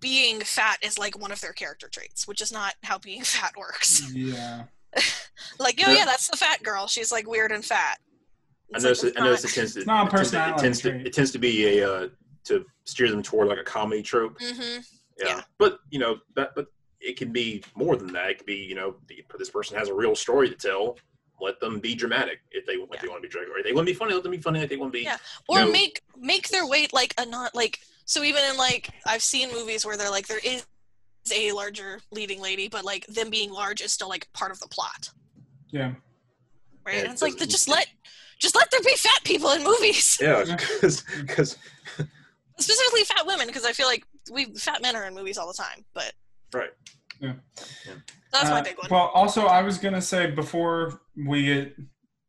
[0.00, 3.52] being fat is like one of their character traits which is not how being fat
[3.56, 4.64] works Yeah.
[5.60, 5.98] like oh Yeah.
[5.98, 7.98] yeah that's the fat girl she's like weird and fat
[8.74, 10.30] I It's notice like, I that's notice it tends to It's not a it tends
[10.32, 12.08] to- it tends to it tends to be a uh,
[12.46, 14.36] to steer them toward like a comedy trope.
[14.40, 14.84] not- Mhm.
[15.18, 15.26] Yeah.
[15.28, 15.40] Yeah.
[15.58, 16.66] But you know that but
[17.00, 18.30] it can be more than that.
[18.30, 20.96] It could be you know the, this person has a real story to tell.
[21.40, 23.54] Let them be dramatic if they if they want to be dramatic.
[23.56, 24.14] Or they want to be funny.
[24.14, 24.60] Let them be funny.
[24.60, 25.18] If they want to be Yeah.
[25.48, 25.70] or No.
[25.70, 29.84] make make their weight like a not like so even in like i've seen movies
[29.84, 30.64] where they're like there is
[31.32, 34.68] a larger leading lady but like them being large is still like part of the
[34.68, 35.10] plot
[35.70, 35.92] Yeah.
[36.86, 37.86] right Yeah, and it's like doesn't- just let
[38.38, 40.56] just let there be fat people in movies yeah Yeah.
[40.80, 41.56] because because
[42.58, 45.54] specifically fat women because i feel like we fat men are in movies all the
[45.54, 46.12] time but
[46.52, 46.70] right.
[47.20, 47.32] yeah.
[48.32, 51.76] that's my Uh, big one Well, also, I was gonna say before we get,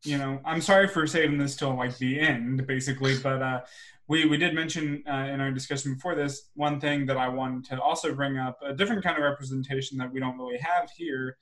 [0.04, 3.62] you know, I'm sorry for saving this till like the end, basically, but uh,
[4.08, 7.66] we we did mention uh, in our discussion before this one thing that I wanted
[7.70, 11.38] to also bring up a different kind of representation that we don't really have here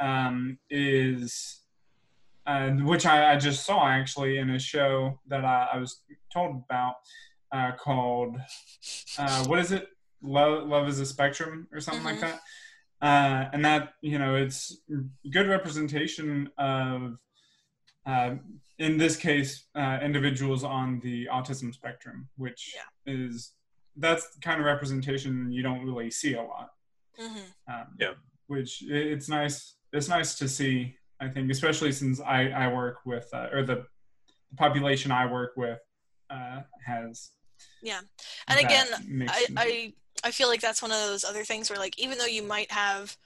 [0.00, 1.60] um, is.
[2.46, 6.62] Uh, which I, I just saw actually in a show that I, I was told
[6.68, 6.96] about
[7.54, 8.36] uh, called
[9.18, 9.84] uh, what is it?
[10.22, 12.20] Love, Love is a Spectrum or something like Mhm.
[12.26, 12.40] that
[13.10, 14.60] uh, and that you know it's
[15.36, 17.16] good representation of
[18.06, 18.34] uh,
[18.78, 22.62] in this case uh, individuals on the autism spectrum which
[23.06, 23.52] is
[23.96, 26.68] that's the kind of representation you don't really see a lot
[27.18, 27.38] hmm
[27.72, 28.14] um, Yeah.
[28.48, 30.74] which it's nice it's nice to see
[31.20, 33.78] i think especially since i, I work with uh, or the
[34.56, 35.80] population i work with
[36.30, 37.30] uh, has
[37.82, 38.00] Yeah.
[38.48, 38.86] And again,
[39.28, 39.46] I.
[39.56, 39.92] I
[40.24, 42.72] I feel like that's one of those other things where like even though you might
[42.72, 43.16] have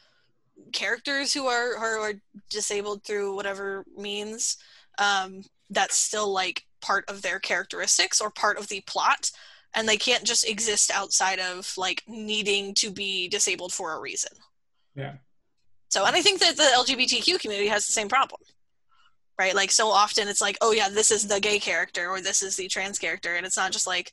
[0.73, 2.15] characters who are who are
[2.51, 4.57] disabled through whatever means,
[4.99, 9.31] um, that's still like part of their characteristics or part of the plot,
[9.75, 14.33] and they can't just exist outside of like needing to be disabled for a reason.
[14.97, 15.15] Yeah.
[15.91, 18.41] So, and I think that the LGBTQ community has the same problem.
[19.39, 19.55] Right?
[19.55, 22.57] Like so often it's like, oh yeah, this is the gay character or this is
[22.57, 24.13] the trans character and it's not just like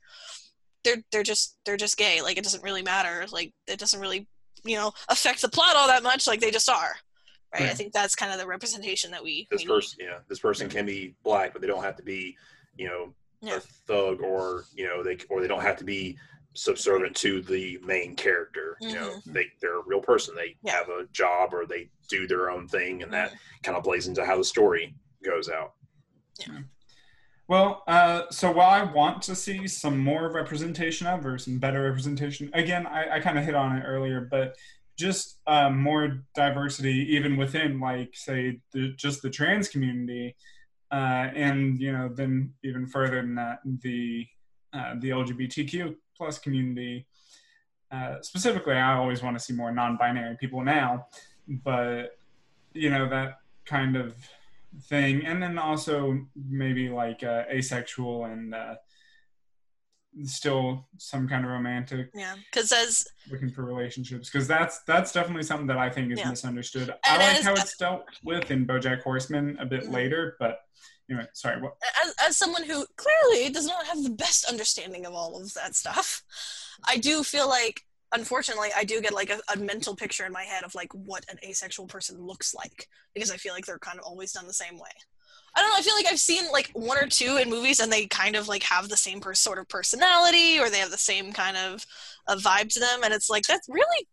[0.83, 2.21] they're they're just they're just gay.
[2.21, 3.25] Like it doesn't really matter.
[3.31, 4.27] Like it doesn't really,
[4.63, 6.27] you know, affect the plot all that much.
[6.27, 6.95] Like they just are.
[7.53, 7.63] Right?
[7.69, 10.69] I think that's kind of the representation that we, This we person, yeah, this person
[10.69, 12.35] can be black, but they don't have to be,
[12.75, 13.55] you know, Yeah.
[13.57, 16.17] a thug or you know they or they don't have to be
[16.53, 18.77] subservient to the main character.
[18.81, 20.35] You know, they they're a real person.
[20.35, 20.67] They Mm-hmm.
[20.67, 20.73] Yeah.
[20.73, 23.37] have a job or they do their own thing, and that Mhm.
[23.63, 24.93] kind of plays into how the story
[25.25, 25.73] goes out.
[27.47, 31.83] Well, uh, so while I want to see some more representation of, or some better
[31.83, 34.55] representation, again, I, I kind of hit on it earlier, but
[34.97, 40.35] just um, more diversity, even within, like, say, the, just the trans community,
[40.91, 44.25] uh, and you know, then even further than that, the
[44.73, 47.07] uh, the LGBTQ plus community.
[47.91, 51.07] Uh, specifically, I always want to see more non-binary people now,
[51.47, 52.17] but
[52.73, 54.15] you know that kind of
[54.83, 58.75] thing and then also maybe like uh, asexual and uh,
[60.23, 62.35] still some kind of romantic yeah.
[62.51, 66.29] Because as looking for relationships because that's that's definitely something that i think is Yeah.
[66.29, 69.91] misunderstood And i like as- how it's dealt with in bojack horseman a bit Mhm.
[69.91, 70.59] later but
[71.09, 71.73] anyway sorry what
[72.05, 75.75] as, as someone who clearly does not have the best understanding of all of that
[75.75, 76.23] stuff,
[76.87, 77.81] I do feel like,
[78.15, 81.25] unfortunately, I do get like a, a mental picture in my head of like what
[81.29, 84.53] an asexual person looks like because I feel like they're kind of always done the
[84.53, 84.89] same way.
[85.57, 85.77] I don't know.
[85.77, 88.47] I feel like I've seen like one or two in movies, and they kind of
[88.49, 91.85] like have the same per- sort of personality, or they have the same kind of
[92.27, 94.07] uh, vibe to them, and it's like that really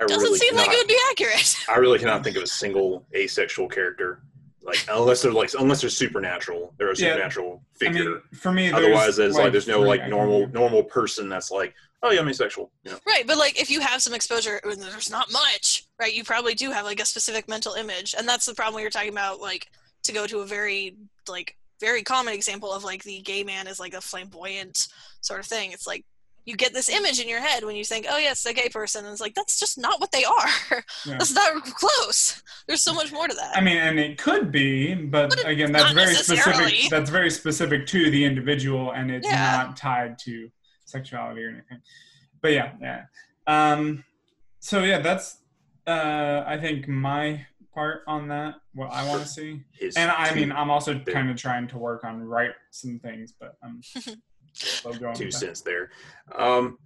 [0.00, 1.56] I doesn't really seem like cannot- it would be accurate.
[1.68, 4.22] I really cannot think of a single asexual character,
[4.62, 6.72] like unless they're like unless they're supernatural.
[6.78, 7.14] They're a Yeah.
[7.14, 8.04] supernatural i figure.
[8.04, 12.10] mean for me Otherwise, there's like, there's no like normal normal person that's like, oh
[12.10, 12.70] yeah, I'm asexual.
[12.84, 16.12] You know, Right, but like if you have some exposure, and there's not much, right?
[16.12, 19.10] You probably do have like a specific mental image, and that's the problem you're talking
[19.10, 19.68] about like
[20.04, 20.96] to go to a very
[21.28, 24.88] like very common example of like the gay man is like a flamboyant
[25.20, 25.72] sort of thing.
[25.72, 26.04] It's like
[26.46, 29.04] you get this image in your head when you think, oh yes, a gay person,
[29.04, 30.48] and it's like that's just not what they are.
[31.06, 31.16] Yeah.
[31.18, 32.42] that's not close.
[32.66, 33.56] There's so much more to that.
[33.56, 36.90] I mean, and it could be, but, But again, that's very specific.
[36.90, 39.64] That's very specific to the individual, and it's Yeah.
[39.64, 40.50] not tied to
[40.90, 41.80] sexuality or anything.
[42.40, 43.04] But yeah, yeah.
[43.46, 44.04] Um,
[44.58, 45.38] so yeah, that's
[45.86, 48.56] uh, I think my part on that.
[48.74, 51.78] What I want to see, his and I mean, I'm also kind of trying to
[51.78, 53.80] work on write some things, but um,
[54.84, 55.90] I'll go on two cents there.
[56.36, 56.78] Um,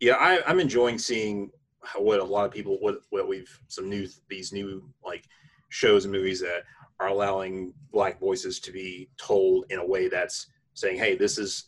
[0.00, 1.50] yeah, I, I'm enjoying seeing
[1.82, 5.24] how, what a lot of people what what we've some new these new like
[5.70, 6.64] shows and movies that
[7.00, 11.67] are allowing black voices to be told in a way that's saying, hey, this is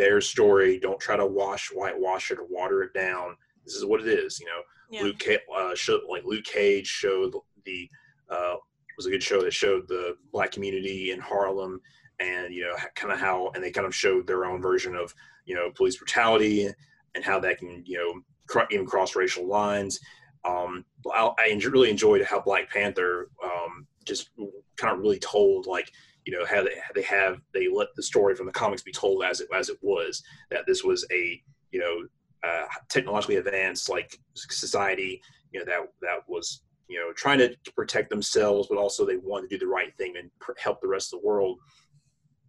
[0.00, 0.78] their story.
[0.78, 3.36] Don't try to wash whitewash it or water it down.
[3.66, 4.40] This is what it is.
[4.40, 5.02] You know, Yeah.
[5.02, 5.22] Luke
[5.54, 7.34] uh, showed, like Luke Cage showed
[7.66, 7.88] the
[8.30, 8.54] uh,
[8.96, 11.80] was a good show that showed the black community in Harlem
[12.18, 15.14] and you know kind of how and they kind of showed their own version of
[15.44, 16.68] you know police brutality
[17.14, 20.00] and how that can you know cr- even cross racial lines.
[20.46, 24.30] Um, I, I really enjoyed how Black Panther um, just
[24.76, 25.92] kind of really told like
[26.24, 29.24] you know how they, they have they let the story from the comics be told
[29.24, 31.42] as it as it was that this was a
[31.72, 32.06] you know
[32.48, 35.20] uh, technologically advanced like society
[35.52, 39.48] you know that that was you know trying to protect themselves but also they wanted
[39.48, 41.58] to do the right thing and pr- help the rest of the world.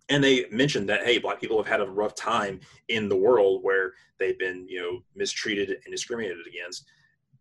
[0.09, 2.59] And they mentioned that hey black people have had a rough time
[2.89, 6.85] in the world where they've been you know mistreated and discriminated against.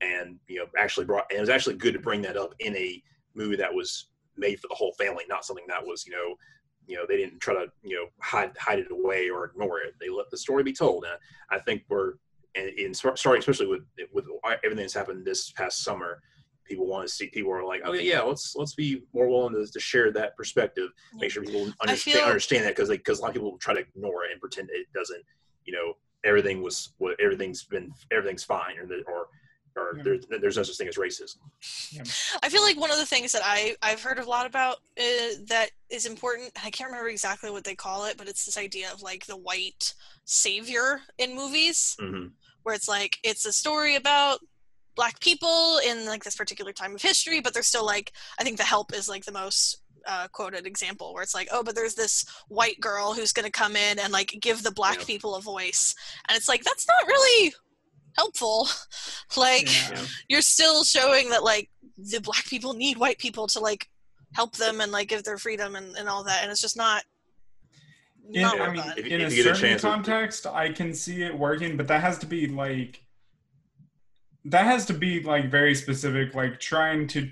[0.03, 2.77] And you know actually brought and it was actually good to bring that up in
[2.77, 3.03] a
[3.35, 4.10] movie that was
[4.41, 6.35] made for the whole family not something that was you know
[6.87, 9.95] you know they didn't try to you know hide hide it away or ignore it.
[10.01, 11.05] They let the story be told.
[11.05, 11.15] And
[11.51, 12.15] i think we're
[12.57, 13.83] and in starting especially with
[14.13, 14.27] with
[14.65, 16.21] everything that's happened this past summer
[16.65, 19.55] people want to see people are like oh yeah yeah let's let's be more willing
[19.55, 23.23] to, to share that perspective make sure people understand, feel- understand that because because a
[23.23, 25.23] lot of people try to ignore it and pretend it doesn't
[25.65, 29.27] you know everything was what everything's been everything's fine or the, or
[29.77, 30.03] or Yeah.
[30.29, 31.37] there, there's no such thing as racism
[32.43, 35.35] I feel like one of the things that I I've heard a lot about uh,
[35.49, 36.53] that is important.
[36.65, 39.37] I can't remember exactly what they call it, but it's this idea of like the
[39.37, 39.95] white
[40.25, 42.27] savior in movies, hmm
[42.63, 44.39] where it's like it's a story about
[44.97, 48.57] black people in like this particular time of history, but they're still like I think
[48.59, 51.95] The Help is like the most uh, quoted example where it's like oh but there's
[51.95, 55.05] this white girl who's going to come in and like give the black Yeah.
[55.05, 55.95] people a voice
[56.29, 57.53] and it's like that's not really
[58.17, 58.69] helpful
[59.37, 60.03] like Yeah.
[60.29, 63.89] you're still showing that like the black people need white people to like
[64.35, 67.03] help them and like give their freedom and, and all that and it's just not
[68.33, 68.83] In, not I well mean.
[68.97, 71.37] If- in if a you get a certain chance to- context, I can see it
[71.37, 73.03] working, but that has to be like
[74.47, 77.31] that has to be like very specific, like trying to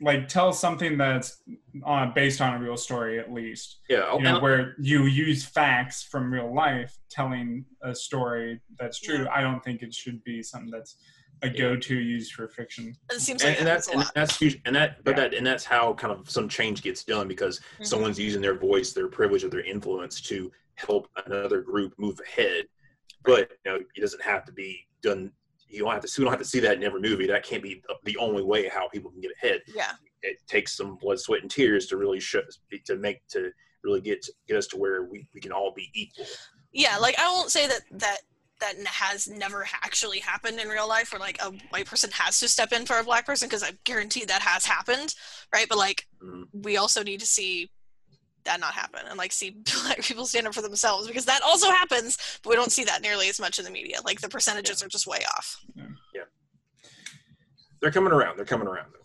[0.00, 1.42] like tell something that's
[1.86, 3.80] uh, based on a real story at least.
[3.88, 9.26] yeah You know, where you use facts from real life telling a story that's true.
[9.32, 10.96] I don't think it should be something that's
[11.42, 12.96] a go-to used for fiction.
[13.10, 15.16] it seems and, like and that that's a and lot that's huge and that but
[15.16, 15.24] Yeah.
[15.24, 17.86] that and that's how kind of some change gets done because Mhm.
[17.86, 22.66] someone's using their voice their privilege or their influence to help another group move ahead
[23.24, 25.30] but you know it doesn't have to be done
[25.74, 27.26] you don't have to we don't have to see that in every movie.
[27.26, 29.60] That can't be the only way how people can get ahead.
[29.74, 29.92] Yeah.
[30.22, 32.40] It takes some blood sweat and tears to really show
[32.86, 33.50] to make to
[33.82, 36.26] really get get us to where we, we can all be equal.
[36.72, 38.18] Yeah like i won't say that that
[38.60, 42.48] that has never actually happened in real life where like a white person has to
[42.48, 45.14] step in for a black person because i guarantee that has happened
[45.52, 45.68] right?
[45.68, 46.44] But like Mhm.
[46.52, 47.70] we also need to see
[48.44, 49.50] that not happen and like see
[49.82, 53.02] black people stand up for themselves because that also happens but we don't see that
[53.02, 55.60] nearly as much in the media like the percentages are just way off
[56.14, 56.22] Yeah.
[57.80, 59.00] they're coming around they're coming around though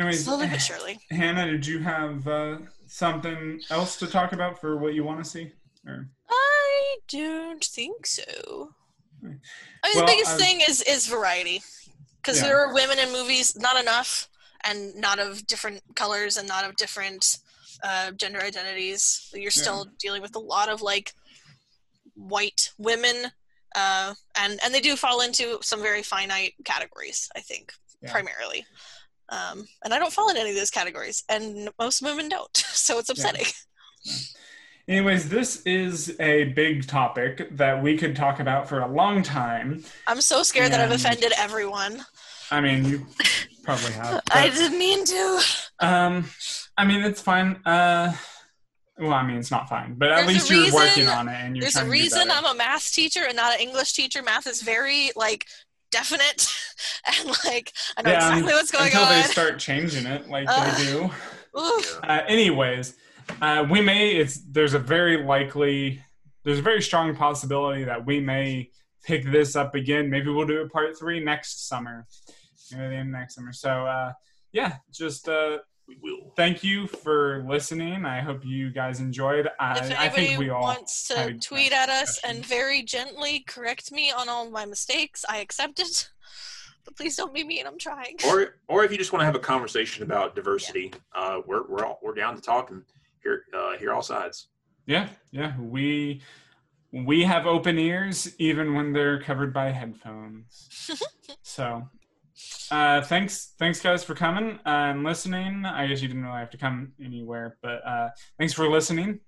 [0.00, 4.76] Anyways, slowly but surely Hannah, did you have uh, something else to talk about for
[4.76, 5.50] what you want to see?
[5.84, 8.22] Or I don't think so.
[9.20, 9.40] I mean,
[9.82, 11.64] Well, the biggest I've- thing is is variety,
[12.22, 12.44] because Yeah.
[12.46, 14.28] there are women in movies, not enough,
[14.60, 17.38] and not of different colors and not of different
[17.82, 19.30] uh, gender identities.
[19.34, 21.12] You're still dealing with a lot of like
[22.14, 23.16] white women,
[23.76, 27.28] uh, and and they do fall into some very finite categories.
[27.36, 27.72] I think
[28.02, 28.12] Yeah.
[28.12, 28.66] primarily.
[29.28, 32.98] Um, and I don't fall in any of those categories, and most women don't, so
[32.98, 33.46] it's upsetting.
[34.88, 39.84] Anyways, this is a big topic that we could talk about for a long time.
[40.08, 42.04] I'm so scared that I've offended everyone.
[42.50, 43.06] I mean, you
[43.62, 44.20] probably have.
[44.32, 45.40] I didn't mean to.
[45.78, 46.24] um,
[46.80, 47.56] I mean, it's fine.
[47.66, 48.12] Uh,
[48.98, 51.32] well, I mean, it's not fine, but at There's least you're reason- working on it,
[51.34, 52.30] and you're There's a trying to do reason.
[52.30, 54.22] I'm a math teacher and not an English teacher.
[54.22, 55.46] Math is very like
[55.90, 56.46] definite
[57.20, 59.08] and like I know Yeah, exactly what's going until on.
[59.08, 60.76] Until they start changing it, like Ugh.
[60.78, 61.10] they do.
[61.54, 62.94] Uh, anyways,
[63.42, 64.12] uh, we may.
[64.12, 66.02] It's there's a very likely,
[66.44, 68.70] there's a very strong possibility that we may
[69.04, 70.08] pick this up again.
[70.08, 72.06] Maybe we'll do a part three next summer,
[72.72, 73.52] maybe the end of next summer.
[73.52, 74.12] So uh,
[74.52, 75.58] yeah, just uh,
[76.02, 78.04] we will thank you for listening.
[78.04, 79.46] I hope you guys enjoyed.
[79.46, 80.62] if I, I anybody think we all.
[80.62, 85.38] wants to tweet at us and very gently correct me on all my mistakes, I
[85.38, 86.10] accept it.
[86.82, 87.66] But please don't be mean.
[87.66, 88.16] I'm trying.
[88.26, 91.84] or or if you just want to have a conversation about diversity, uh, we're we're
[91.84, 92.82] all, we're down to talk and
[93.22, 94.46] hear uh, hear all sides.
[94.86, 95.52] Yeah, yeah.
[95.60, 96.22] We
[96.90, 100.90] we have open ears even when they're covered by headphones.
[101.42, 101.86] so,
[102.70, 105.64] uh, thanks, thanks guys for coming and listening.
[105.64, 109.20] I guess you didn't really have to come anywhere, but uh, thanks for listening.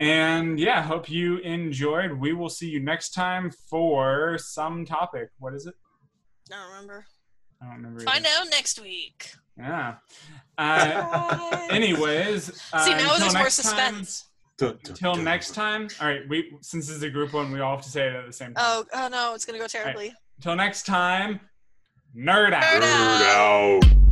[0.00, 2.12] And yeah, hope you enjoyed.
[2.12, 5.30] We will see you next time for some topic.
[5.38, 5.74] What is it?
[6.52, 7.04] I don't remember.
[7.60, 8.00] I don't remember.
[8.00, 8.42] Find either.
[8.42, 9.32] out next week.
[9.56, 9.94] Yeah.
[10.60, 14.24] Uh, anyways, uh, See, now until there's more next time- suspense.
[14.60, 15.86] Until next time.
[16.00, 18.12] All right, we since this is a group one, we all have to say it
[18.12, 18.64] at the same time.
[18.66, 20.12] Oh, oh no, it's gonna go terribly.
[20.38, 21.47] Until next time, nerd out.
[22.16, 22.62] Nerd out.
[22.62, 24.07] Nerd out.